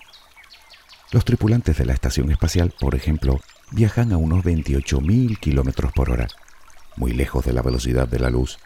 Los 1.12 1.24
tripulantes 1.24 1.78
de 1.78 1.86
la 1.86 1.92
estación 1.92 2.30
espacial, 2.30 2.74
por 2.78 2.94
ejemplo, 2.94 3.40
viajan 3.70 4.12
a 4.12 4.16
unos 4.16 4.44
28.000 4.44 5.38
kilómetros 5.38 5.92
por 5.92 6.10
hora, 6.10 6.26
muy 6.96 7.12
lejos 7.12 7.44
de 7.44 7.52
la 7.52 7.62
velocidad 7.62 8.08
de 8.08 8.18
la 8.18 8.30
luz, 8.30 8.58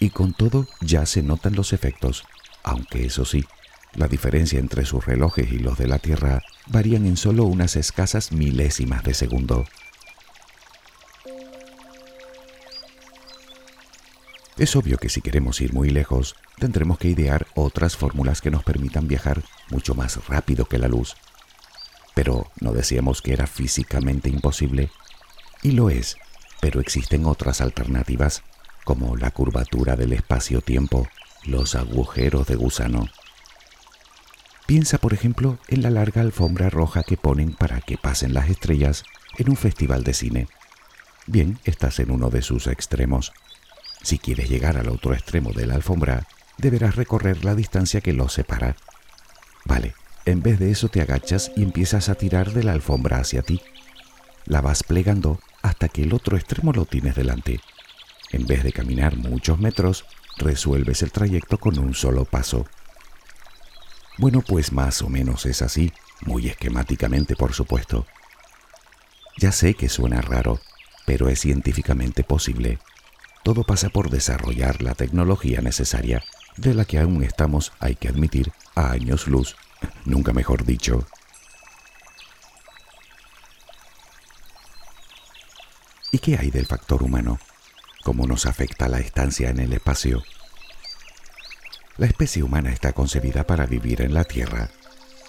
y 0.00 0.10
con 0.10 0.32
todo 0.32 0.66
ya 0.80 1.06
se 1.06 1.22
notan 1.22 1.54
los 1.54 1.72
efectos, 1.72 2.24
aunque 2.62 3.06
eso 3.06 3.24
sí, 3.24 3.44
la 3.94 4.08
diferencia 4.08 4.58
entre 4.58 4.84
sus 4.84 5.04
relojes 5.06 5.52
y 5.52 5.58
los 5.58 5.78
de 5.78 5.86
la 5.86 5.98
Tierra 5.98 6.42
varían 6.66 7.06
en 7.06 7.16
solo 7.16 7.44
unas 7.44 7.76
escasas 7.76 8.32
milésimas 8.32 9.04
de 9.04 9.14
segundo. 9.14 9.66
Es 14.64 14.76
obvio 14.76 14.96
que 14.96 15.10
si 15.10 15.20
queremos 15.20 15.60
ir 15.60 15.74
muy 15.74 15.90
lejos, 15.90 16.36
tendremos 16.58 16.96
que 16.96 17.08
idear 17.08 17.46
otras 17.54 17.98
fórmulas 17.98 18.40
que 18.40 18.50
nos 18.50 18.64
permitan 18.64 19.06
viajar 19.06 19.42
mucho 19.68 19.94
más 19.94 20.26
rápido 20.26 20.64
que 20.64 20.78
la 20.78 20.88
luz. 20.88 21.16
Pero 22.14 22.50
no 22.62 22.72
decíamos 22.72 23.20
que 23.20 23.34
era 23.34 23.46
físicamente 23.46 24.30
imposible. 24.30 24.90
Y 25.62 25.72
lo 25.72 25.90
es, 25.90 26.16
pero 26.62 26.80
existen 26.80 27.26
otras 27.26 27.60
alternativas, 27.60 28.42
como 28.86 29.18
la 29.18 29.32
curvatura 29.32 29.96
del 29.96 30.14
espacio-tiempo, 30.14 31.08
los 31.44 31.74
agujeros 31.74 32.46
de 32.46 32.56
gusano, 32.56 33.10
Piensa, 34.64 34.96
por 34.96 35.12
ejemplo, 35.12 35.58
en 35.68 35.82
la 35.82 35.90
larga 35.90 36.22
alfombra 36.22 36.70
roja 36.70 37.02
que 37.02 37.18
ponen 37.18 37.52
para 37.52 37.82
que 37.82 37.98
pasen 37.98 38.32
las 38.32 38.48
estrellas 38.48 39.04
en 39.36 39.50
un 39.50 39.56
festival 39.56 40.04
de 40.04 40.14
cine. 40.14 40.48
Bien, 41.26 41.58
estás 41.64 41.98
en 41.98 42.10
uno 42.10 42.30
de 42.30 42.40
sus 42.40 42.66
extremos. 42.66 43.34
Si 44.04 44.18
quieres 44.18 44.50
llegar 44.50 44.76
al 44.76 44.90
otro 44.90 45.14
extremo 45.14 45.52
de 45.52 45.66
la 45.66 45.76
alfombra, 45.76 46.28
deberás 46.58 46.94
recorrer 46.94 47.42
la 47.42 47.54
distancia 47.54 48.02
que 48.02 48.12
los 48.12 48.34
separa. 48.34 48.76
Vale, 49.64 49.94
en 50.26 50.42
vez 50.42 50.58
de 50.58 50.70
eso 50.70 50.90
te 50.90 51.00
agachas 51.00 51.50
y 51.56 51.62
empiezas 51.62 52.10
a 52.10 52.14
tirar 52.14 52.52
de 52.52 52.64
la 52.64 52.72
alfombra 52.72 53.16
hacia 53.16 53.40
ti. 53.40 53.62
La 54.44 54.60
vas 54.60 54.82
plegando 54.82 55.40
hasta 55.62 55.88
que 55.88 56.02
el 56.02 56.12
otro 56.12 56.36
extremo 56.36 56.74
lo 56.74 56.84
tienes 56.84 57.14
delante. 57.14 57.60
En 58.30 58.46
vez 58.46 58.62
de 58.62 58.72
caminar 58.72 59.16
muchos 59.16 59.58
metros, 59.58 60.04
resuelves 60.36 61.02
el 61.02 61.10
trayecto 61.10 61.56
con 61.56 61.78
un 61.78 61.94
solo 61.94 62.26
paso. 62.26 62.66
Bueno, 64.18 64.42
pues 64.42 64.70
más 64.70 65.00
o 65.00 65.08
menos 65.08 65.46
es 65.46 65.62
así, 65.62 65.94
muy 66.20 66.48
esquemáticamente 66.48 67.36
por 67.36 67.54
supuesto. 67.54 68.06
Ya 69.38 69.50
sé 69.50 69.72
que 69.72 69.88
suena 69.88 70.20
raro, 70.20 70.60
pero 71.06 71.30
es 71.30 71.40
científicamente 71.40 72.22
posible. 72.22 72.78
Todo 73.44 73.62
pasa 73.62 73.90
por 73.90 74.08
desarrollar 74.08 74.80
la 74.80 74.94
tecnología 74.94 75.60
necesaria, 75.60 76.24
de 76.56 76.72
la 76.72 76.86
que 76.86 76.98
aún 76.98 77.22
estamos, 77.22 77.72
hay 77.78 77.94
que 77.94 78.08
admitir, 78.08 78.52
a 78.74 78.90
años 78.90 79.28
luz, 79.28 79.54
nunca 80.06 80.32
mejor 80.32 80.64
dicho. 80.64 81.06
¿Y 86.10 86.20
qué 86.20 86.38
hay 86.38 86.50
del 86.50 86.64
factor 86.64 87.02
humano? 87.02 87.38
¿Cómo 88.02 88.26
nos 88.26 88.46
afecta 88.46 88.88
la 88.88 89.00
estancia 89.00 89.50
en 89.50 89.60
el 89.60 89.74
espacio? 89.74 90.22
La 91.98 92.06
especie 92.06 92.42
humana 92.42 92.72
está 92.72 92.94
concebida 92.94 93.46
para 93.46 93.66
vivir 93.66 94.00
en 94.00 94.14
la 94.14 94.24
Tierra. 94.24 94.70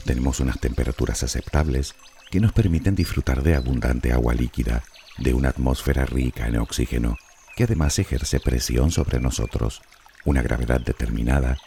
Tenemos 0.05 0.39
unas 0.39 0.59
temperaturas 0.61 1.21
aceptables 1.21 1.95
que 2.31 2.39
nos 2.39 2.53
permiten 2.53 2.95
disfrutar 2.95 3.43
de 3.43 3.55
abundante 3.55 4.13
agua 4.13 4.33
líquida, 4.33 4.83
de 5.17 5.33
una 5.33 5.49
atmósfera 5.49 6.05
rica 6.05 6.47
en 6.47 6.57
oxígeno, 6.57 7.17
que 7.55 7.63
además 7.63 7.97
ejerce 7.99 8.39
presión 8.39 8.91
sobre 8.91 9.19
nosotros, 9.19 9.81
una 10.23 10.41
gravedad 10.41 10.81
determinada. 10.81 11.57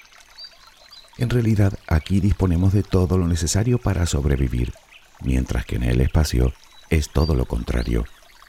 En 1.17 1.31
realidad, 1.31 1.79
aquí 1.87 2.21
disponemos 2.21 2.73
de 2.73 2.83
todo 2.83 3.19
lo 3.19 3.27
necesario 3.27 3.79
para 3.79 4.07
sobrevivir, 4.07 4.73
mientras 5.21 5.65
que 5.65 5.77
en 5.77 5.85
el 5.85 6.01
espacio 6.01 6.53
es 6.91 7.11
todo 7.11 7.35
lo 7.35 7.47
contrario. 7.47 8.05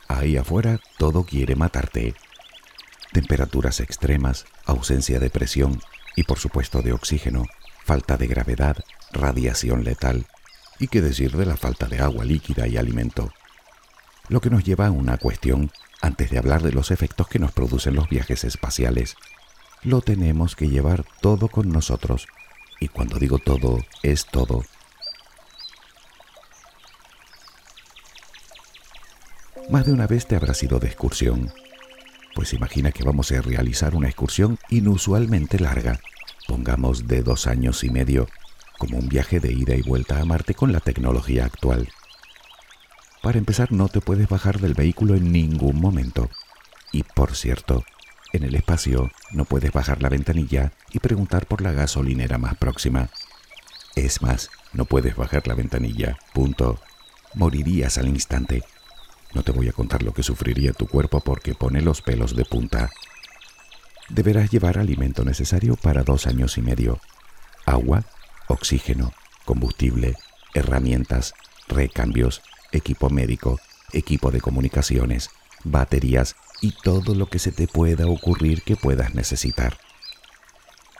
Ahí 0.08 0.38
afuera 0.38 0.80
todo 0.98 1.24
quiere 1.24 1.56
matarte. 1.56 2.16
Temperaturas 3.12 3.80
extremas, 3.80 4.46
ausencia 4.66 5.20
de 5.20 5.30
presión, 5.30 5.80
y 6.16 6.24
por 6.24 6.40
supuesto 6.40 6.82
de 6.82 6.94
oxígeno, 6.94 7.46
falta 7.86 8.18
de 8.18 8.28
gravedad, 8.28 8.78
radiación 9.12 9.84
letal 9.84 10.28
y 10.80 10.88
qué 10.88 11.02
decir 11.02 11.36
de 11.36 11.46
la 11.46 11.58
falta 11.58 11.88
de 11.88 12.00
agua 12.00 12.26
líquida 12.26 12.68
y 12.68 12.78
alimento. 12.78 13.32
Lo 14.30 14.42
que 14.42 14.50
nos 14.50 14.64
lleva 14.64 14.88
a 14.88 14.92
una 14.92 15.18
cuestión 15.18 15.72
antes 16.02 16.30
de 16.30 16.38
hablar 16.38 16.62
de 16.62 16.72
los 16.72 16.92
efectos 16.92 17.28
que 17.28 17.40
nos 17.40 17.52
producen 17.52 17.96
los 17.96 18.10
viajes 18.10 18.44
espaciales. 18.44 19.16
Lo 19.84 20.02
tenemos 20.02 20.56
que 20.56 20.70
llevar 20.70 21.06
todo 21.22 21.48
con 21.48 21.70
nosotros. 21.70 22.28
Y 22.80 22.88
cuando 22.88 23.18
digo 23.20 23.40
todo, 23.40 23.80
es 24.04 24.26
todo. 24.26 24.64
Más 29.70 29.86
de 29.86 29.94
una 29.94 30.08
vez 30.08 30.26
te 30.26 30.36
habrás 30.36 30.64
ido 30.64 30.80
de 30.80 30.88
excursión. 30.88 31.52
Pues 32.36 32.54
imagina 32.54 32.92
que 32.92 33.04
vamos 33.04 33.32
a 33.32 33.42
realizar 33.42 33.96
una 33.96 34.08
excursión 34.08 34.58
inusualmente 34.70 35.60
larga 35.60 36.00
pongamos 36.50 37.08
de 37.08 37.22
dos 37.22 37.46
años 37.46 37.84
y 37.84 37.92
medio, 37.92 38.28
como 38.80 38.98
un 38.98 39.08
viaje 39.08 39.40
de 39.40 39.54
ida 39.54 39.76
y 39.76 39.84
vuelta 39.84 40.20
a 40.20 40.26
Marte 40.26 40.56
con 40.56 40.74
la 40.74 40.80
tecnología 40.80 41.46
actual. 41.46 41.88
Para 43.22 43.38
empezar, 43.38 43.72
no 43.72 43.90
te 43.90 44.00
puedes 44.00 44.30
bajar 44.30 44.60
del 44.60 44.74
vehículo 44.74 45.16
en 45.16 45.32
ningún 45.32 45.80
momento. 45.80 46.30
Y 46.92 47.04
por 47.04 47.36
cierto, 47.36 47.84
en 48.32 48.44
el 48.44 48.56
espacio 48.56 49.12
no 49.32 49.46
puedes 49.46 49.74
bajar 49.74 50.02
la 50.02 50.10
ventanilla 50.10 50.72
y 50.92 51.00
preguntar 51.00 51.46
por 51.46 51.62
la 51.62 51.72
gasolinera 51.72 52.38
más 52.38 52.56
próxima. 52.56 53.10
Es 53.96 54.22
más, 54.22 54.50
no 54.72 54.86
puedes 54.86 55.16
bajar 55.16 55.48
la 55.48 55.56
ventanilla. 55.56 56.18
Punto. 56.34 56.80
Morirías 57.34 57.98
al 57.98 58.08
instante. 58.08 58.64
No 59.34 59.44
te 59.44 59.52
voy 59.52 59.68
a 59.68 59.74
contar 59.74 60.02
lo 60.04 60.14
que 60.14 60.24
sufriría 60.24 60.74
tu 60.74 60.88
cuerpo 60.88 61.20
porque 61.20 61.54
pone 61.54 61.82
los 61.82 62.02
pelos 62.02 62.36
de 62.36 62.46
punta. 62.46 62.90
Deberás 64.10 64.50
llevar 64.50 64.80
alimento 64.80 65.24
necesario 65.24 65.76
para 65.76 66.04
dos 66.04 66.26
años 66.26 66.58
y 66.58 66.62
medio. 66.62 67.00
Agua, 67.66 68.06
oxígeno, 68.48 69.14
combustible, 69.46 70.16
herramientas, 70.56 71.34
recambios, 71.68 72.42
equipo 72.72 73.10
médico, 73.10 73.60
equipo 73.94 74.32
de 74.32 74.42
comunicaciones, 74.42 75.30
baterías 75.64 76.36
y 76.62 76.72
todo 76.72 77.16
lo 77.16 77.30
que 77.30 77.40
se 77.40 77.52
te 77.52 77.68
pueda 77.68 78.08
ocurrir 78.08 78.64
que 78.64 78.76
puedas 78.76 79.14
necesitar. 79.16 79.78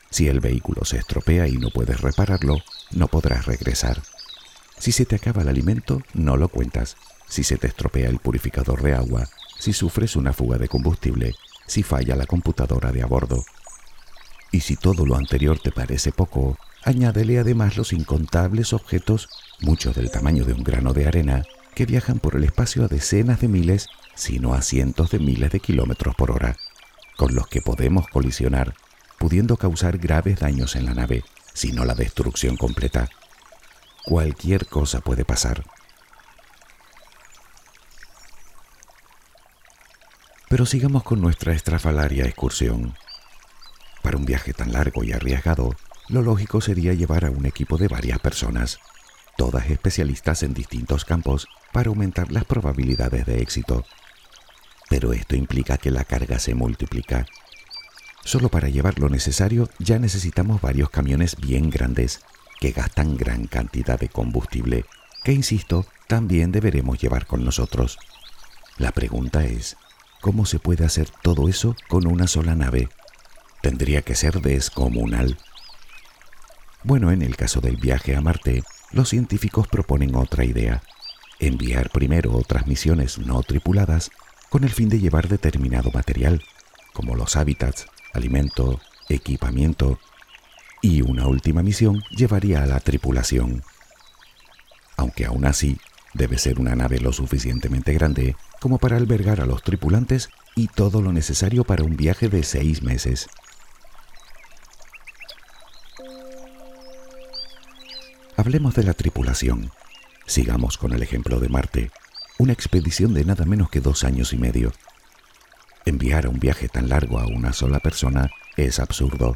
Si 0.10 0.28
el 0.28 0.40
vehículo 0.40 0.86
se 0.86 0.98
estropea 0.98 1.48
y 1.48 1.58
no 1.58 1.70
puedes 1.70 2.02
repararlo, 2.02 2.58
no 2.92 3.08
podrás 3.08 3.46
regresar. 3.46 4.02
Si 4.78 4.92
se 4.92 5.06
te 5.06 5.16
acaba 5.16 5.44
el 5.44 5.50
alimento, 5.50 6.02
no 6.14 6.38
lo 6.38 6.50
cuentas. 6.50 6.98
Si 7.28 7.44
se 7.44 7.58
te 7.58 7.68
estropea 7.68 8.10
el 8.10 8.20
purificador 8.20 8.82
de 8.82 8.96
agua, 8.96 9.28
si 9.60 9.74
sufres 9.74 10.16
una 10.16 10.34
fuga 10.34 10.58
de 10.58 10.68
combustible, 10.68 11.36
si 11.68 11.84
falla 11.84 12.16
la 12.16 12.26
computadora 12.26 12.92
de 12.92 13.04
a 13.04 13.06
bordo. 13.06 13.44
Y 14.52 14.62
si 14.62 14.76
todo 14.76 15.06
lo 15.06 15.16
anterior 15.16 15.60
te 15.60 15.72
parece 15.72 16.12
poco, 16.12 16.58
añádele 16.84 17.38
además 17.38 17.78
los 17.78 17.94
incontables 17.94 18.74
objetos, 18.74 19.30
muchos 19.62 19.96
del 19.96 20.10
tamaño 20.10 20.44
de 20.44 20.54
un 20.54 20.64
grano 20.64 20.94
de 20.94 21.08
arena, 21.08 21.44
que 21.76 21.86
viajan 21.86 22.20
por 22.20 22.36
el 22.36 22.44
espacio 22.44 22.84
a 22.84 22.88
decenas 22.88 23.40
de 23.40 23.48
miles, 23.48 23.88
si 24.16 24.40
no 24.40 24.54
a 24.54 24.62
cientos 24.62 25.12
de 25.12 25.20
miles 25.20 25.52
de 25.52 25.60
kilómetros 25.60 26.16
por 26.16 26.32
hora, 26.32 26.58
con 27.18 27.36
los 27.36 27.48
que 27.48 27.62
podemos 27.62 28.08
colisionar 28.08 28.76
pudiendo 29.20 29.58
causar 29.58 29.98
graves 30.00 30.40
daños 30.40 30.76
en 30.76 30.86
la 30.86 30.96
nave, 30.96 31.24
si 31.54 31.74
no 31.74 31.86
la 31.86 31.94
destrucción 31.94 32.56
completa. 32.56 33.10
Cualquier 34.04 34.66
cosa 34.66 35.02
puede 35.02 35.26
pasar. 35.26 35.64
Pero 40.48 40.66
sigamos 40.66 41.04
con 41.04 41.22
nuestra 41.22 41.54
estrafalaria 41.54 42.26
excursión. 42.26 42.96
Para 44.02 44.18
un 44.18 44.26
viaje 44.26 44.54
tan 44.54 44.72
largo 44.72 45.04
y 45.04 45.12
arriesgado, 45.12 45.76
lo 46.08 46.24
lógico 46.24 46.62
sería 46.62 46.94
llevar 46.94 47.26
a 47.26 47.30
un 47.30 47.46
equipo 47.46 47.78
de 47.78 47.90
varias 47.90 48.20
personas, 48.20 48.80
todas 49.40 49.70
especialistas 49.70 50.44
en 50.44 50.54
distintos 50.54 51.06
campos, 51.06 51.48
para 51.72 51.88
aumentar 51.88 52.30
las 52.30 52.44
probabilidades 52.44 53.26
de 53.26 53.42
éxito. 53.42 53.86
Pero 54.90 55.14
esto 55.14 55.38
implica 55.38 55.78
que 55.78 55.92
la 55.92 56.04
carga 56.04 56.40
se 56.40 56.56
multiplica 56.56 57.26
Solo 58.26 58.50
para 58.50 58.68
llevar 58.68 59.00
lo 59.00 59.08
necesario 59.08 59.70
ya 59.80 59.98
necesitamos 59.98 60.60
varios 60.60 60.90
camiones 60.90 61.38
bien 61.38 61.70
grandes 61.70 62.20
que 62.60 62.72
gastan 62.72 63.16
gran 63.16 63.48
cantidad 63.48 63.98
de 63.98 64.10
combustible, 64.10 64.84
que 65.24 65.32
insisto, 65.32 65.86
también 66.08 66.52
deberemos 66.52 67.00
llevar 67.00 67.26
con 67.26 67.46
nosotros. 67.46 67.98
La 68.78 68.92
pregunta 68.92 69.46
es, 69.46 69.78
¿cómo 70.20 70.46
se 70.46 70.60
puede 70.60 70.86
hacer 70.86 71.10
todo 71.24 71.48
eso 71.48 71.78
con 71.88 72.08
una 72.08 72.28
sola 72.28 72.56
nave? 72.56 72.90
Tendría 73.62 74.02
que 74.02 74.16
ser 74.16 74.42
descomunal. 74.42 75.38
Bueno, 76.84 77.12
en 77.12 77.22
el 77.22 77.38
caso 77.38 77.62
del 77.62 77.78
viaje 77.78 78.18
a 78.18 78.22
Marte, 78.22 78.64
los 78.92 79.10
científicos 79.10 79.68
proponen 79.68 80.16
otra 80.16 80.46
idea, 80.46 80.82
enviar 81.40 81.90
primero 81.90 82.36
otras 82.36 82.68
misiones 82.68 83.18
no 83.18 83.42
tripuladas 83.44 84.12
con 84.50 84.64
el 84.64 84.72
fin 84.72 84.90
de 84.90 85.00
llevar 85.00 85.28
determinado 85.28 85.92
material, 85.92 86.44
como 86.94 87.16
los 87.16 87.36
hábitats, 87.36 87.86
alimento, 88.14 88.80
equipamiento 89.08 90.00
y 90.82 91.02
una 91.02 91.28
última 91.28 91.62
misión 91.62 92.04
llevaría 92.16 92.64
a 92.64 92.66
la 92.66 92.80
tripulación. 92.80 93.64
Aunque 94.98 95.26
aún 95.26 95.46
así 95.46 95.78
debe 96.14 96.38
ser 96.38 96.60
una 96.60 96.76
nave 96.76 97.00
lo 97.00 97.14
suficientemente 97.14 97.94
grande 97.94 98.36
como 98.60 98.80
para 98.80 98.98
albergar 98.98 99.42
a 99.42 99.46
los 99.46 99.64
tripulantes 99.64 100.30
y 100.56 100.68
todo 100.68 101.02
lo 101.02 101.14
necesario 101.14 101.64
para 101.64 101.84
un 101.84 101.96
viaje 101.96 102.28
de 102.28 102.44
seis 102.44 102.82
meses. 102.82 103.28
Hablemos 108.40 108.74
de 108.74 108.86
la 108.86 108.94
tripulación. 108.94 109.70
Sigamos 110.26 110.78
con 110.78 110.94
el 110.94 111.04
ejemplo 111.04 111.42
de 111.42 111.50
Marte, 111.50 111.92
una 112.38 112.54
expedición 112.54 113.14
de 113.14 113.26
nada 113.26 113.44
menos 113.44 113.70
que 113.70 113.82
dos 113.82 114.06
años 114.06 114.32
y 114.32 114.38
medio. 114.38 114.72
Enviar 115.84 116.26
a 116.26 116.30
un 116.30 116.40
viaje 116.40 116.70
tan 116.70 116.88
largo 116.88 117.20
a 117.20 117.28
una 117.28 117.52
sola 117.52 117.82
persona 117.82 118.32
es 118.56 118.80
absurdo. 118.80 119.36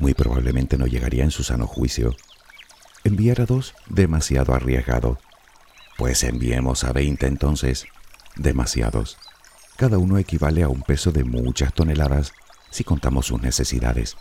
Muy 0.00 0.12
probablemente 0.14 0.76
no 0.76 0.88
llegaría 0.88 1.22
en 1.22 1.30
su 1.30 1.44
sano 1.44 1.68
juicio. 1.68 2.16
Enviar 3.04 3.42
a 3.42 3.46
dos, 3.46 3.76
demasiado 3.88 4.54
arriesgado. 4.54 5.20
Pues 5.96 6.24
enviemos 6.24 6.82
a 6.82 6.92
20 6.92 7.24
entonces. 7.28 7.86
Demasiados. 8.34 9.18
Cada 9.76 9.98
uno 9.98 10.18
equivale 10.18 10.64
a 10.64 10.68
un 10.68 10.82
peso 10.82 11.12
de 11.12 11.22
muchas 11.22 11.72
toneladas 11.74 12.32
si 12.70 12.82
contamos 12.82 13.26
sus 13.26 13.40
necesidades. 13.40 14.16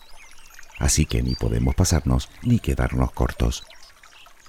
Así 0.77 1.07
que 1.07 1.23
ni 1.23 1.33
podemos 1.33 1.73
pasarnos 1.73 2.29
ni 2.43 2.59
quedarnos 2.59 3.13
cortos. 3.13 3.63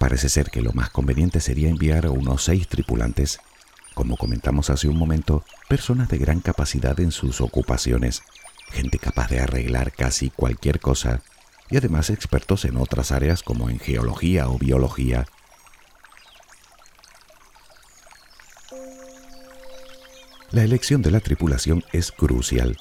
Parece 0.03 0.29
ser 0.29 0.51
que 0.51 0.63
lo 0.63 0.73
más 0.73 0.91
conveniente 0.91 1.39
sería 1.39 1.69
enviar 1.69 2.07
a 2.07 2.11
unos 2.11 2.43
seis 2.43 2.67
tripulantes 2.67 3.39
como 3.95 4.17
comentamos 4.17 4.69
hace 4.69 4.89
un 4.89 4.97
momento, 4.97 5.45
personas 5.69 6.09
de 6.09 6.19
gran 6.19 6.41
capacidad 6.41 6.99
en 6.99 7.13
sus 7.13 7.41
ocupaciones, 7.41 8.25
gente 8.73 8.99
capaz 8.99 9.29
de 9.29 9.39
arreglar 9.39 9.93
casi 9.93 10.31
cualquier 10.31 10.81
cosa 10.81 11.23
y 11.71 11.77
además 11.77 12.11
expertos 12.11 12.65
en 12.65 12.79
otras 12.79 13.13
áreas 13.13 13.45
como 13.45 13.71
en 13.71 13.79
geología 13.79 14.49
o 14.49 14.59
biología. 14.59 15.25
La 20.51 20.65
elección 20.65 21.01
de 21.03 21.13
la 21.13 21.21
tripulación 21.21 21.85
es 21.93 22.11
crucial, 22.11 22.77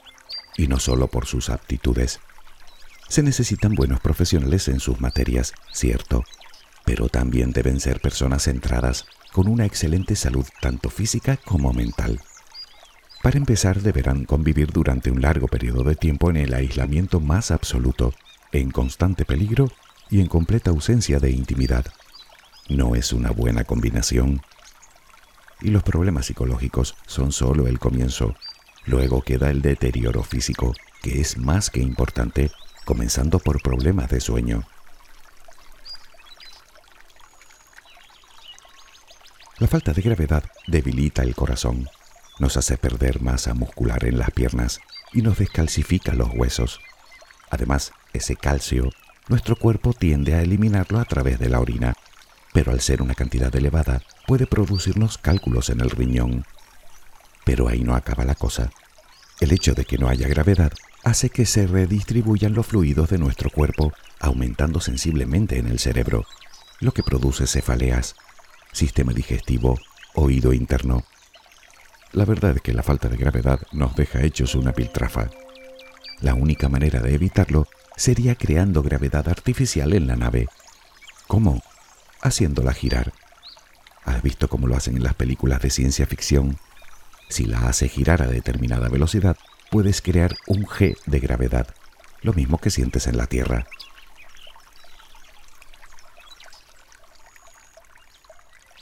y 0.58 0.66
no 0.66 0.80
solo 0.80 1.08
por 1.08 1.28
sus 1.28 1.52
aptitudes. 1.52 2.20
Se 3.10 3.22
necesitan 3.22 3.76
buenos 3.76 4.00
profesionales 4.00 4.68
en 4.70 4.80
sus 4.80 5.00
materias, 5.00 5.54
cierto, 5.72 6.24
pero 6.91 7.08
también 7.08 7.54
deben 7.54 7.80
ser 7.80 8.01
personas 8.01 8.43
centradas 8.43 9.06
con 9.32 9.47
una 9.47 9.65
excelente 9.65 10.17
salud 10.17 10.45
tanto 10.60 10.89
física 10.89 11.38
como 11.38 11.71
mental. 11.71 12.19
Para 13.23 13.38
empezar, 13.38 13.80
deberán 13.82 14.25
convivir 14.25 14.73
durante 14.73 15.10
un 15.10 15.21
largo 15.21 15.47
periodo 15.47 15.86
de 15.86 15.95
tiempo 15.95 16.30
en 16.30 16.36
el 16.36 16.54
aislamiento 16.54 17.21
más 17.21 17.49
absoluto, 17.49 18.13
en 18.51 18.71
constante 18.71 19.23
peligro 19.23 19.71
y 20.10 20.19
en 20.19 20.27
completa 20.27 20.71
ausencia 20.71 21.21
de 21.21 21.32
intimidad. 21.32 21.86
No 22.67 22.93
es 22.95 23.13
una 23.13 23.32
buena 23.32 23.63
combinación. 23.63 24.41
Y 25.62 25.69
los 25.69 25.84
problemas 25.84 26.25
psicológicos 26.25 26.97
son 27.08 27.32
solo 27.32 27.67
el 27.67 27.80
comienzo. 27.80 28.36
Luego 28.86 29.21
queda 29.21 29.49
el 29.49 29.62
deterioro 29.62 30.23
físico, 30.23 30.73
que 31.01 31.21
es 31.21 31.38
más 31.38 31.69
que 31.69 31.80
importante, 31.80 32.51
comenzando 32.84 33.39
por 33.39 33.62
problemas 33.62 34.10
de 34.10 34.19
sueño. 34.19 34.65
La 39.62 39.67
falta 39.67 39.93
de 39.93 40.02
gravedad 40.02 40.43
debilita 40.65 41.21
el 41.21 41.36
corazón, 41.36 41.88
nos 42.39 42.58
hace 42.58 42.78
perder 42.78 43.21
masa 43.21 43.54
muscular 43.54 44.06
en 44.06 44.17
las 44.17 44.32
piernas 44.32 44.80
y 45.13 45.21
nos 45.21 45.38
descalcifica 45.38 46.15
los 46.15 46.30
huesos. 46.34 46.80
Además, 47.52 47.91
ese 48.12 48.36
calcio, 48.36 48.89
nuestro 49.28 49.56
cuerpo 49.56 49.93
tiende 49.93 50.34
a 50.34 50.41
eliminarlo 50.41 50.97
a 51.00 51.06
través 51.06 51.38
de 51.38 51.47
la 51.47 51.60
orina, 51.60 51.93
pero 52.54 52.71
al 52.71 52.82
ser 52.82 53.04
una 53.04 53.13
cantidad 53.13 53.56
elevada 53.56 54.02
puede 54.26 54.47
producirnos 54.47 55.19
cálculos 55.19 55.69
en 55.69 55.82
el 55.82 55.91
riñón. 55.91 56.43
Pero 57.45 57.67
ahí 57.67 57.84
no 57.84 57.93
acaba 57.93 58.26
la 58.26 58.34
cosa. 58.34 58.71
El 59.41 59.52
hecho 59.52 59.76
de 59.76 59.86
que 59.86 60.00
no 60.00 60.10
haya 60.10 60.28
gravedad 60.28 60.74
hace 61.04 61.30
que 61.30 61.45
se 61.45 61.67
redistribuyan 61.67 62.56
los 62.56 62.65
fluidos 62.65 63.12
de 63.12 63.19
nuestro 63.19 63.52
cuerpo, 63.52 63.93
aumentando 64.19 64.80
sensiblemente 64.80 65.60
en 65.60 65.67
el 65.67 65.78
cerebro, 65.78 66.26
lo 66.80 66.93
que 66.93 67.04
produce 67.04 67.45
cefaleas, 67.45 68.15
sistema 68.72 69.14
digestivo, 69.14 69.80
oído 70.14 70.54
interno. 70.54 71.04
La 72.12 72.26
verdad 72.26 72.56
es 72.56 72.62
que 72.62 72.74
la 72.74 72.84
falta 72.84 73.08
de 73.08 73.18
gravedad 73.18 73.62
nos 73.72 73.96
deja 73.96 74.22
hechos 74.22 74.56
una 74.56 74.74
piltrafa. 74.74 75.30
La 76.20 76.34
única 76.34 76.70
manera 76.70 77.00
de 77.00 77.16
evitarlo 77.16 77.68
sería 77.96 78.36
creando 78.36 78.84
gravedad 78.84 79.28
artificial 79.30 79.94
en 79.94 80.08
la 80.08 80.16
nave. 80.16 80.48
¿Cómo? 81.28 81.62
Haciéndola 82.22 82.74
girar. 82.74 83.14
¿Has 84.04 84.22
visto 84.22 84.48
cómo 84.50 84.68
lo 84.68 84.76
hacen 84.76 84.98
en 84.98 85.04
las 85.04 85.14
películas 85.14 85.62
de 85.62 85.70
ciencia 85.70 86.06
ficción? 86.06 86.58
Si 87.30 87.46
la 87.46 87.68
hace 87.68 87.88
girar 87.88 88.22
a 88.22 88.28
determinada 88.28 88.90
velocidad, 88.90 89.38
puedes 89.70 90.02
crear 90.02 90.36
un 90.48 90.66
G 90.66 90.98
de 91.06 91.20
gravedad, 91.20 91.68
lo 92.22 92.34
mismo 92.34 92.58
que 92.58 92.72
sientes 92.72 93.08
en 93.08 93.18
la 93.18 93.28
Tierra. 93.28 93.68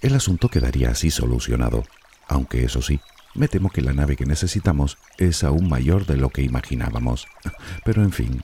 El 0.01 0.15
asunto 0.15 0.49
quedaría 0.49 0.91
así 0.91 1.11
solucionado, 1.11 1.83
aunque 2.27 2.63
eso 2.63 2.81
sí, 2.81 3.01
me 3.35 3.47
temo 3.47 3.69
que 3.69 3.81
la 3.81 3.93
nave 3.93 4.15
que 4.15 4.25
necesitamos 4.25 4.97
es 5.17 5.43
aún 5.43 5.67
mayor 5.69 6.05
de 6.05 6.17
lo 6.17 6.29
que 6.29 6.41
imaginábamos. 6.41 7.27
Pero 7.85 8.03
en 8.03 8.11
fin, 8.11 8.41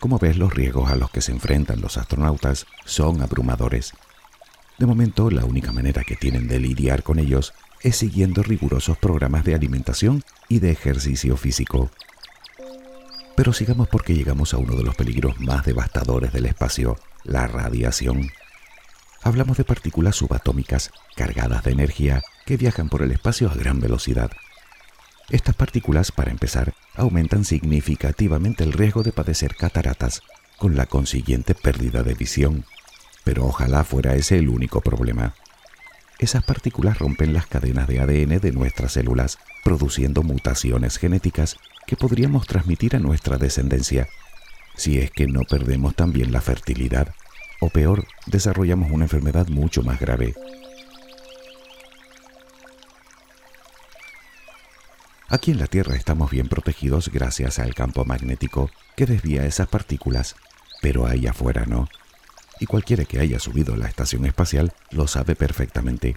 como 0.00 0.18
ves, 0.18 0.38
los 0.38 0.54
riesgos 0.54 0.90
a 0.90 0.96
los 0.96 1.10
que 1.10 1.20
se 1.20 1.30
enfrentan 1.30 1.82
los 1.82 1.98
astronautas 1.98 2.66
son 2.86 3.20
abrumadores. 3.20 3.92
De 4.78 4.86
momento, 4.86 5.30
la 5.30 5.44
única 5.44 5.72
manera 5.72 6.04
que 6.04 6.16
tienen 6.16 6.48
de 6.48 6.58
lidiar 6.58 7.02
con 7.02 7.18
ellos 7.18 7.52
es 7.82 7.96
siguiendo 7.96 8.42
rigurosos 8.42 8.96
programas 8.96 9.44
de 9.44 9.54
alimentación 9.54 10.24
y 10.48 10.58
de 10.58 10.70
ejercicio 10.70 11.36
físico. 11.36 11.90
Pero 13.36 13.52
sigamos 13.52 13.88
porque 13.88 14.14
llegamos 14.14 14.54
a 14.54 14.58
uno 14.58 14.74
de 14.74 14.84
los 14.84 14.96
peligros 14.96 15.38
más 15.38 15.64
devastadores 15.64 16.32
del 16.32 16.46
espacio, 16.46 16.96
la 17.24 17.46
radiación. 17.46 18.30
Hablamos 19.22 19.58
de 19.58 19.64
partículas 19.64 20.16
subatómicas 20.16 20.90
cargadas 21.14 21.62
de 21.64 21.72
energía 21.72 22.22
que 22.46 22.56
viajan 22.56 22.88
por 22.88 23.02
el 23.02 23.12
espacio 23.12 23.50
a 23.50 23.54
gran 23.54 23.78
velocidad. 23.78 24.30
Estas 25.28 25.54
partículas, 25.54 26.10
para 26.10 26.30
empezar, 26.30 26.72
aumentan 26.94 27.44
significativamente 27.44 28.64
el 28.64 28.72
riesgo 28.72 29.02
de 29.02 29.12
padecer 29.12 29.56
cataratas, 29.56 30.22
con 30.56 30.74
la 30.74 30.86
consiguiente 30.86 31.54
pérdida 31.54 32.02
de 32.02 32.14
visión. 32.14 32.64
Pero 33.22 33.44
ojalá 33.44 33.84
fuera 33.84 34.14
ese 34.14 34.38
el 34.38 34.48
único 34.48 34.80
problema. 34.80 35.34
Esas 36.18 36.42
partículas 36.42 36.98
rompen 36.98 37.34
las 37.34 37.46
cadenas 37.46 37.88
de 37.88 38.00
ADN 38.00 38.40
de 38.40 38.52
nuestras 38.52 38.92
células, 38.92 39.38
produciendo 39.62 40.22
mutaciones 40.22 40.96
genéticas 40.96 41.56
que 41.86 41.96
podríamos 41.96 42.46
transmitir 42.46 42.96
a 42.96 43.00
nuestra 43.00 43.36
descendencia, 43.36 44.08
si 44.76 44.98
es 44.98 45.10
que 45.10 45.26
no 45.26 45.42
perdemos 45.42 45.94
también 45.94 46.32
la 46.32 46.40
fertilidad, 46.40 47.14
o 47.60 47.68
peor, 47.68 48.06
desarrollamos 48.26 48.90
una 48.90 49.04
enfermedad 49.04 49.48
mucho 49.48 49.82
más 49.82 50.00
grave. 50.00 50.34
Aquí 55.28 55.52
en 55.52 55.60
la 55.60 55.68
Tierra 55.68 55.94
estamos 55.94 56.28
bien 56.30 56.48
protegidos 56.48 57.08
gracias 57.08 57.60
al 57.60 57.72
campo 57.72 58.04
magnético 58.04 58.68
que 58.96 59.06
desvía 59.06 59.46
esas 59.46 59.68
partículas, 59.68 60.34
pero 60.82 61.06
ahí 61.06 61.28
afuera 61.28 61.66
no. 61.66 61.88
Y 62.58 62.66
cualquiera 62.66 63.04
que 63.04 63.20
haya 63.20 63.38
subido 63.38 63.74
a 63.74 63.76
la 63.76 63.86
estación 63.86 64.26
espacial 64.26 64.72
lo 64.90 65.06
sabe 65.06 65.36
perfectamente. 65.36 66.16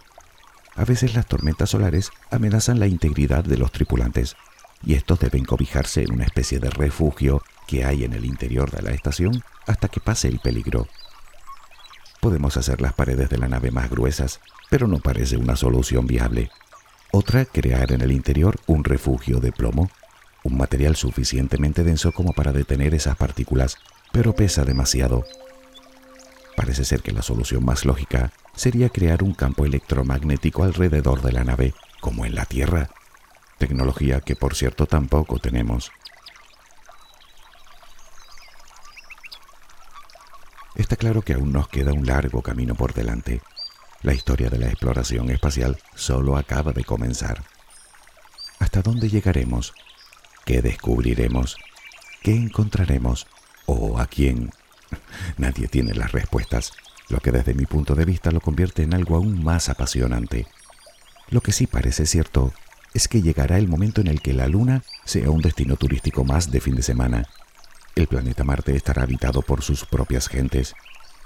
A 0.76 0.84
veces 0.84 1.14
las 1.14 1.28
tormentas 1.28 1.70
solares 1.70 2.10
amenazan 2.32 2.80
la 2.80 2.88
integridad 2.88 3.44
de 3.44 3.58
los 3.58 3.72
tripulantes 3.72 4.36
y 4.84 4.96
estos 4.96 5.20
deben 5.20 5.46
cobijarse 5.46 6.02
en 6.02 6.14
una 6.14 6.26
especie 6.26 6.60
de 6.60 6.72
refugio 6.72 7.44
que 7.68 7.86
hay 7.86 8.04
en 8.04 8.14
el 8.14 8.26
interior 8.26 8.72
de 8.72 8.82
la 8.82 8.92
estación 8.92 9.44
hasta 9.68 9.90
que 9.90 10.00
pase 10.00 10.28
el 10.28 10.40
peligro. 10.40 10.88
Podemos 12.24 12.56
hacer 12.56 12.80
las 12.80 12.94
paredes 12.94 13.30
de 13.30 13.38
la 13.38 13.50
nave 13.50 13.70
más 13.70 13.90
gruesas, 13.90 14.40
pero 14.70 14.88
no 14.88 15.00
parece 15.00 15.36
una 15.36 15.58
solución 15.58 16.08
viable. 16.08 16.52
Otra, 17.12 17.44
crear 17.44 17.92
en 17.92 18.00
el 18.00 18.14
interior 18.14 18.56
un 18.66 18.86
refugio 18.86 19.42
de 19.42 19.52
plomo, 19.52 19.90
un 20.46 20.56
material 20.56 20.96
suficientemente 20.96 21.84
denso 21.84 22.14
como 22.14 22.32
para 22.32 22.54
detener 22.54 22.94
esas 22.96 23.18
partículas, 23.18 23.76
pero 24.14 24.34
pesa 24.34 24.64
demasiado. 24.64 25.26
Parece 26.56 26.86
ser 26.86 27.02
que 27.02 27.12
la 27.12 27.24
solución 27.24 27.66
más 27.66 27.84
lógica 27.84 28.32
sería 28.56 28.88
crear 28.88 29.22
un 29.22 29.34
campo 29.34 29.66
electromagnético 29.66 30.64
alrededor 30.64 31.24
de 31.24 31.34
la 31.34 31.44
nave, 31.44 31.74
como 32.00 32.26
en 32.26 32.36
la 32.36 32.46
Tierra, 32.46 32.90
tecnología 33.58 34.22
que 34.22 34.38
por 34.38 34.56
cierto 34.56 34.86
tampoco 34.86 35.40
tenemos. 35.40 35.92
Está 40.84 40.98
claro 40.98 41.22
que 41.22 41.32
aún 41.32 41.54
nos 41.54 41.70
queda 41.70 41.94
un 41.94 42.06
largo 42.06 42.42
camino 42.42 42.76
por 42.76 42.94
delante. 42.94 43.42
La 44.02 44.14
historia 44.14 44.50
de 44.50 44.58
la 44.58 44.68
exploración 44.68 45.30
espacial 45.30 45.80
solo 45.96 46.36
acaba 46.36 46.74
de 46.74 46.84
comenzar. 46.84 47.42
¿Hasta 48.60 48.82
dónde 48.82 49.08
llegaremos? 49.08 49.74
¿Qué 50.44 50.62
descubriremos? 50.62 51.56
¿Qué 52.22 52.36
encontraremos? 52.36 53.28
¿O 53.66 53.98
a 53.98 54.08
quién? 54.08 54.52
Nadie 55.38 55.70
tiene 55.70 55.94
las 55.94 56.12
respuestas, 56.12 56.74
lo 57.08 57.20
que 57.22 57.32
desde 57.32 57.54
mi 57.54 57.66
punto 57.66 57.96
de 57.96 58.04
vista 58.04 58.32
lo 58.32 58.42
convierte 58.42 58.84
en 58.84 58.94
algo 58.94 59.16
aún 59.16 59.42
más 59.42 59.70
apasionante. 59.70 60.48
Lo 61.30 61.40
que 61.40 61.54
sí 61.54 61.66
parece 61.66 62.06
cierto 62.06 62.54
es 62.94 63.08
que 63.08 63.22
llegará 63.22 63.58
el 63.58 63.70
momento 63.70 64.02
en 64.02 64.08
el 64.08 64.22
que 64.22 64.34
la 64.34 64.50
Luna 64.50 64.84
sea 65.06 65.32
un 65.32 65.42
destino 65.42 65.78
turístico 65.78 66.26
más 66.26 66.52
de 66.52 66.60
fin 66.60 66.76
de 66.76 66.84
semana. 66.84 67.30
El 67.96 68.08
planeta 68.08 68.44
Marte 68.44 68.76
estará 68.76 69.04
habitado 69.04 69.42
por 69.42 69.62
sus 69.62 69.86
propias 69.86 70.28
gentes 70.28 70.76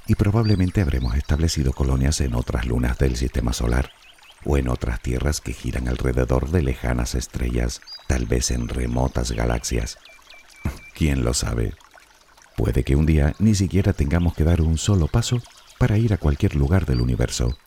y 0.06 0.16
probablemente 0.16 0.82
habremos 0.82 1.16
establecido 1.16 1.74
colonias 1.74 2.22
en 2.22 2.36
otras 2.36 2.66
lunas 2.66 2.98
del 2.98 3.16
sistema 3.16 3.54
solar 3.54 3.92
o 4.44 4.58
en 4.58 4.68
otras 4.68 5.02
tierras 5.02 5.42
que 5.42 5.54
giran 5.54 5.88
alrededor 5.88 6.50
de 6.50 6.62
lejanas 6.62 7.16
estrellas, 7.16 7.82
tal 8.08 8.26
vez 8.26 8.52
en 8.52 8.68
remotas 8.68 9.32
galaxias. 9.32 9.98
¿Quién 10.94 11.24
lo 11.24 11.34
sabe? 11.34 11.74
Puede 12.56 12.84
que 12.84 12.96
un 12.96 13.06
día 13.06 13.34
ni 13.40 13.56
siquiera 13.56 13.94
tengamos 13.94 14.34
que 14.34 14.44
dar 14.44 14.62
un 14.62 14.78
solo 14.78 15.08
paso 15.08 15.42
para 15.78 15.98
ir 15.98 16.14
a 16.14 16.18
cualquier 16.18 16.56
lugar 16.56 16.86
del 16.86 17.02
universo. 17.02 17.58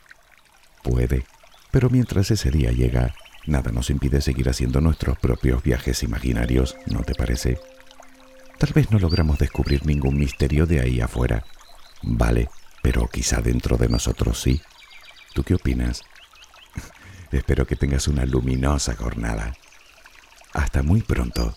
Puede, 0.83 1.25
pero 1.71 1.89
mientras 1.89 2.31
ese 2.31 2.51
día 2.51 2.71
llega, 2.71 3.13
Nada 3.47 3.71
nos 3.71 3.89
impide 3.89 4.21
seguir 4.21 4.49
haciendo 4.49 4.81
nuestros 4.81 5.17
propios 5.17 5.63
viajes 5.63 6.03
imaginarios, 6.03 6.77
¿no 6.85 7.01
te 7.01 7.15
parece? 7.15 7.59
Tal 8.61 8.73
vez 8.73 8.91
no 8.91 8.99
logramos 8.99 9.39
descubrir 9.39 9.87
ningún 9.87 10.17
misterio 10.17 10.67
de 10.67 10.81
ahí 10.81 11.01
afuera. 11.01 11.43
Vale, 12.03 12.47
pero 12.83 13.07
quizá 13.07 13.41
dentro 13.41 13.75
de 13.75 13.89
nosotros 13.89 14.39
sí. 14.39 14.61
¿Tú 15.33 15.41
qué 15.41 15.55
opinas? 15.55 16.03
Espero 17.31 17.65
que 17.65 17.75
tengas 17.75 18.07
una 18.07 18.23
luminosa 18.23 18.95
jornada. 18.95 19.55
Hasta 20.53 20.83
muy 20.83 21.01
pronto. 21.01 21.55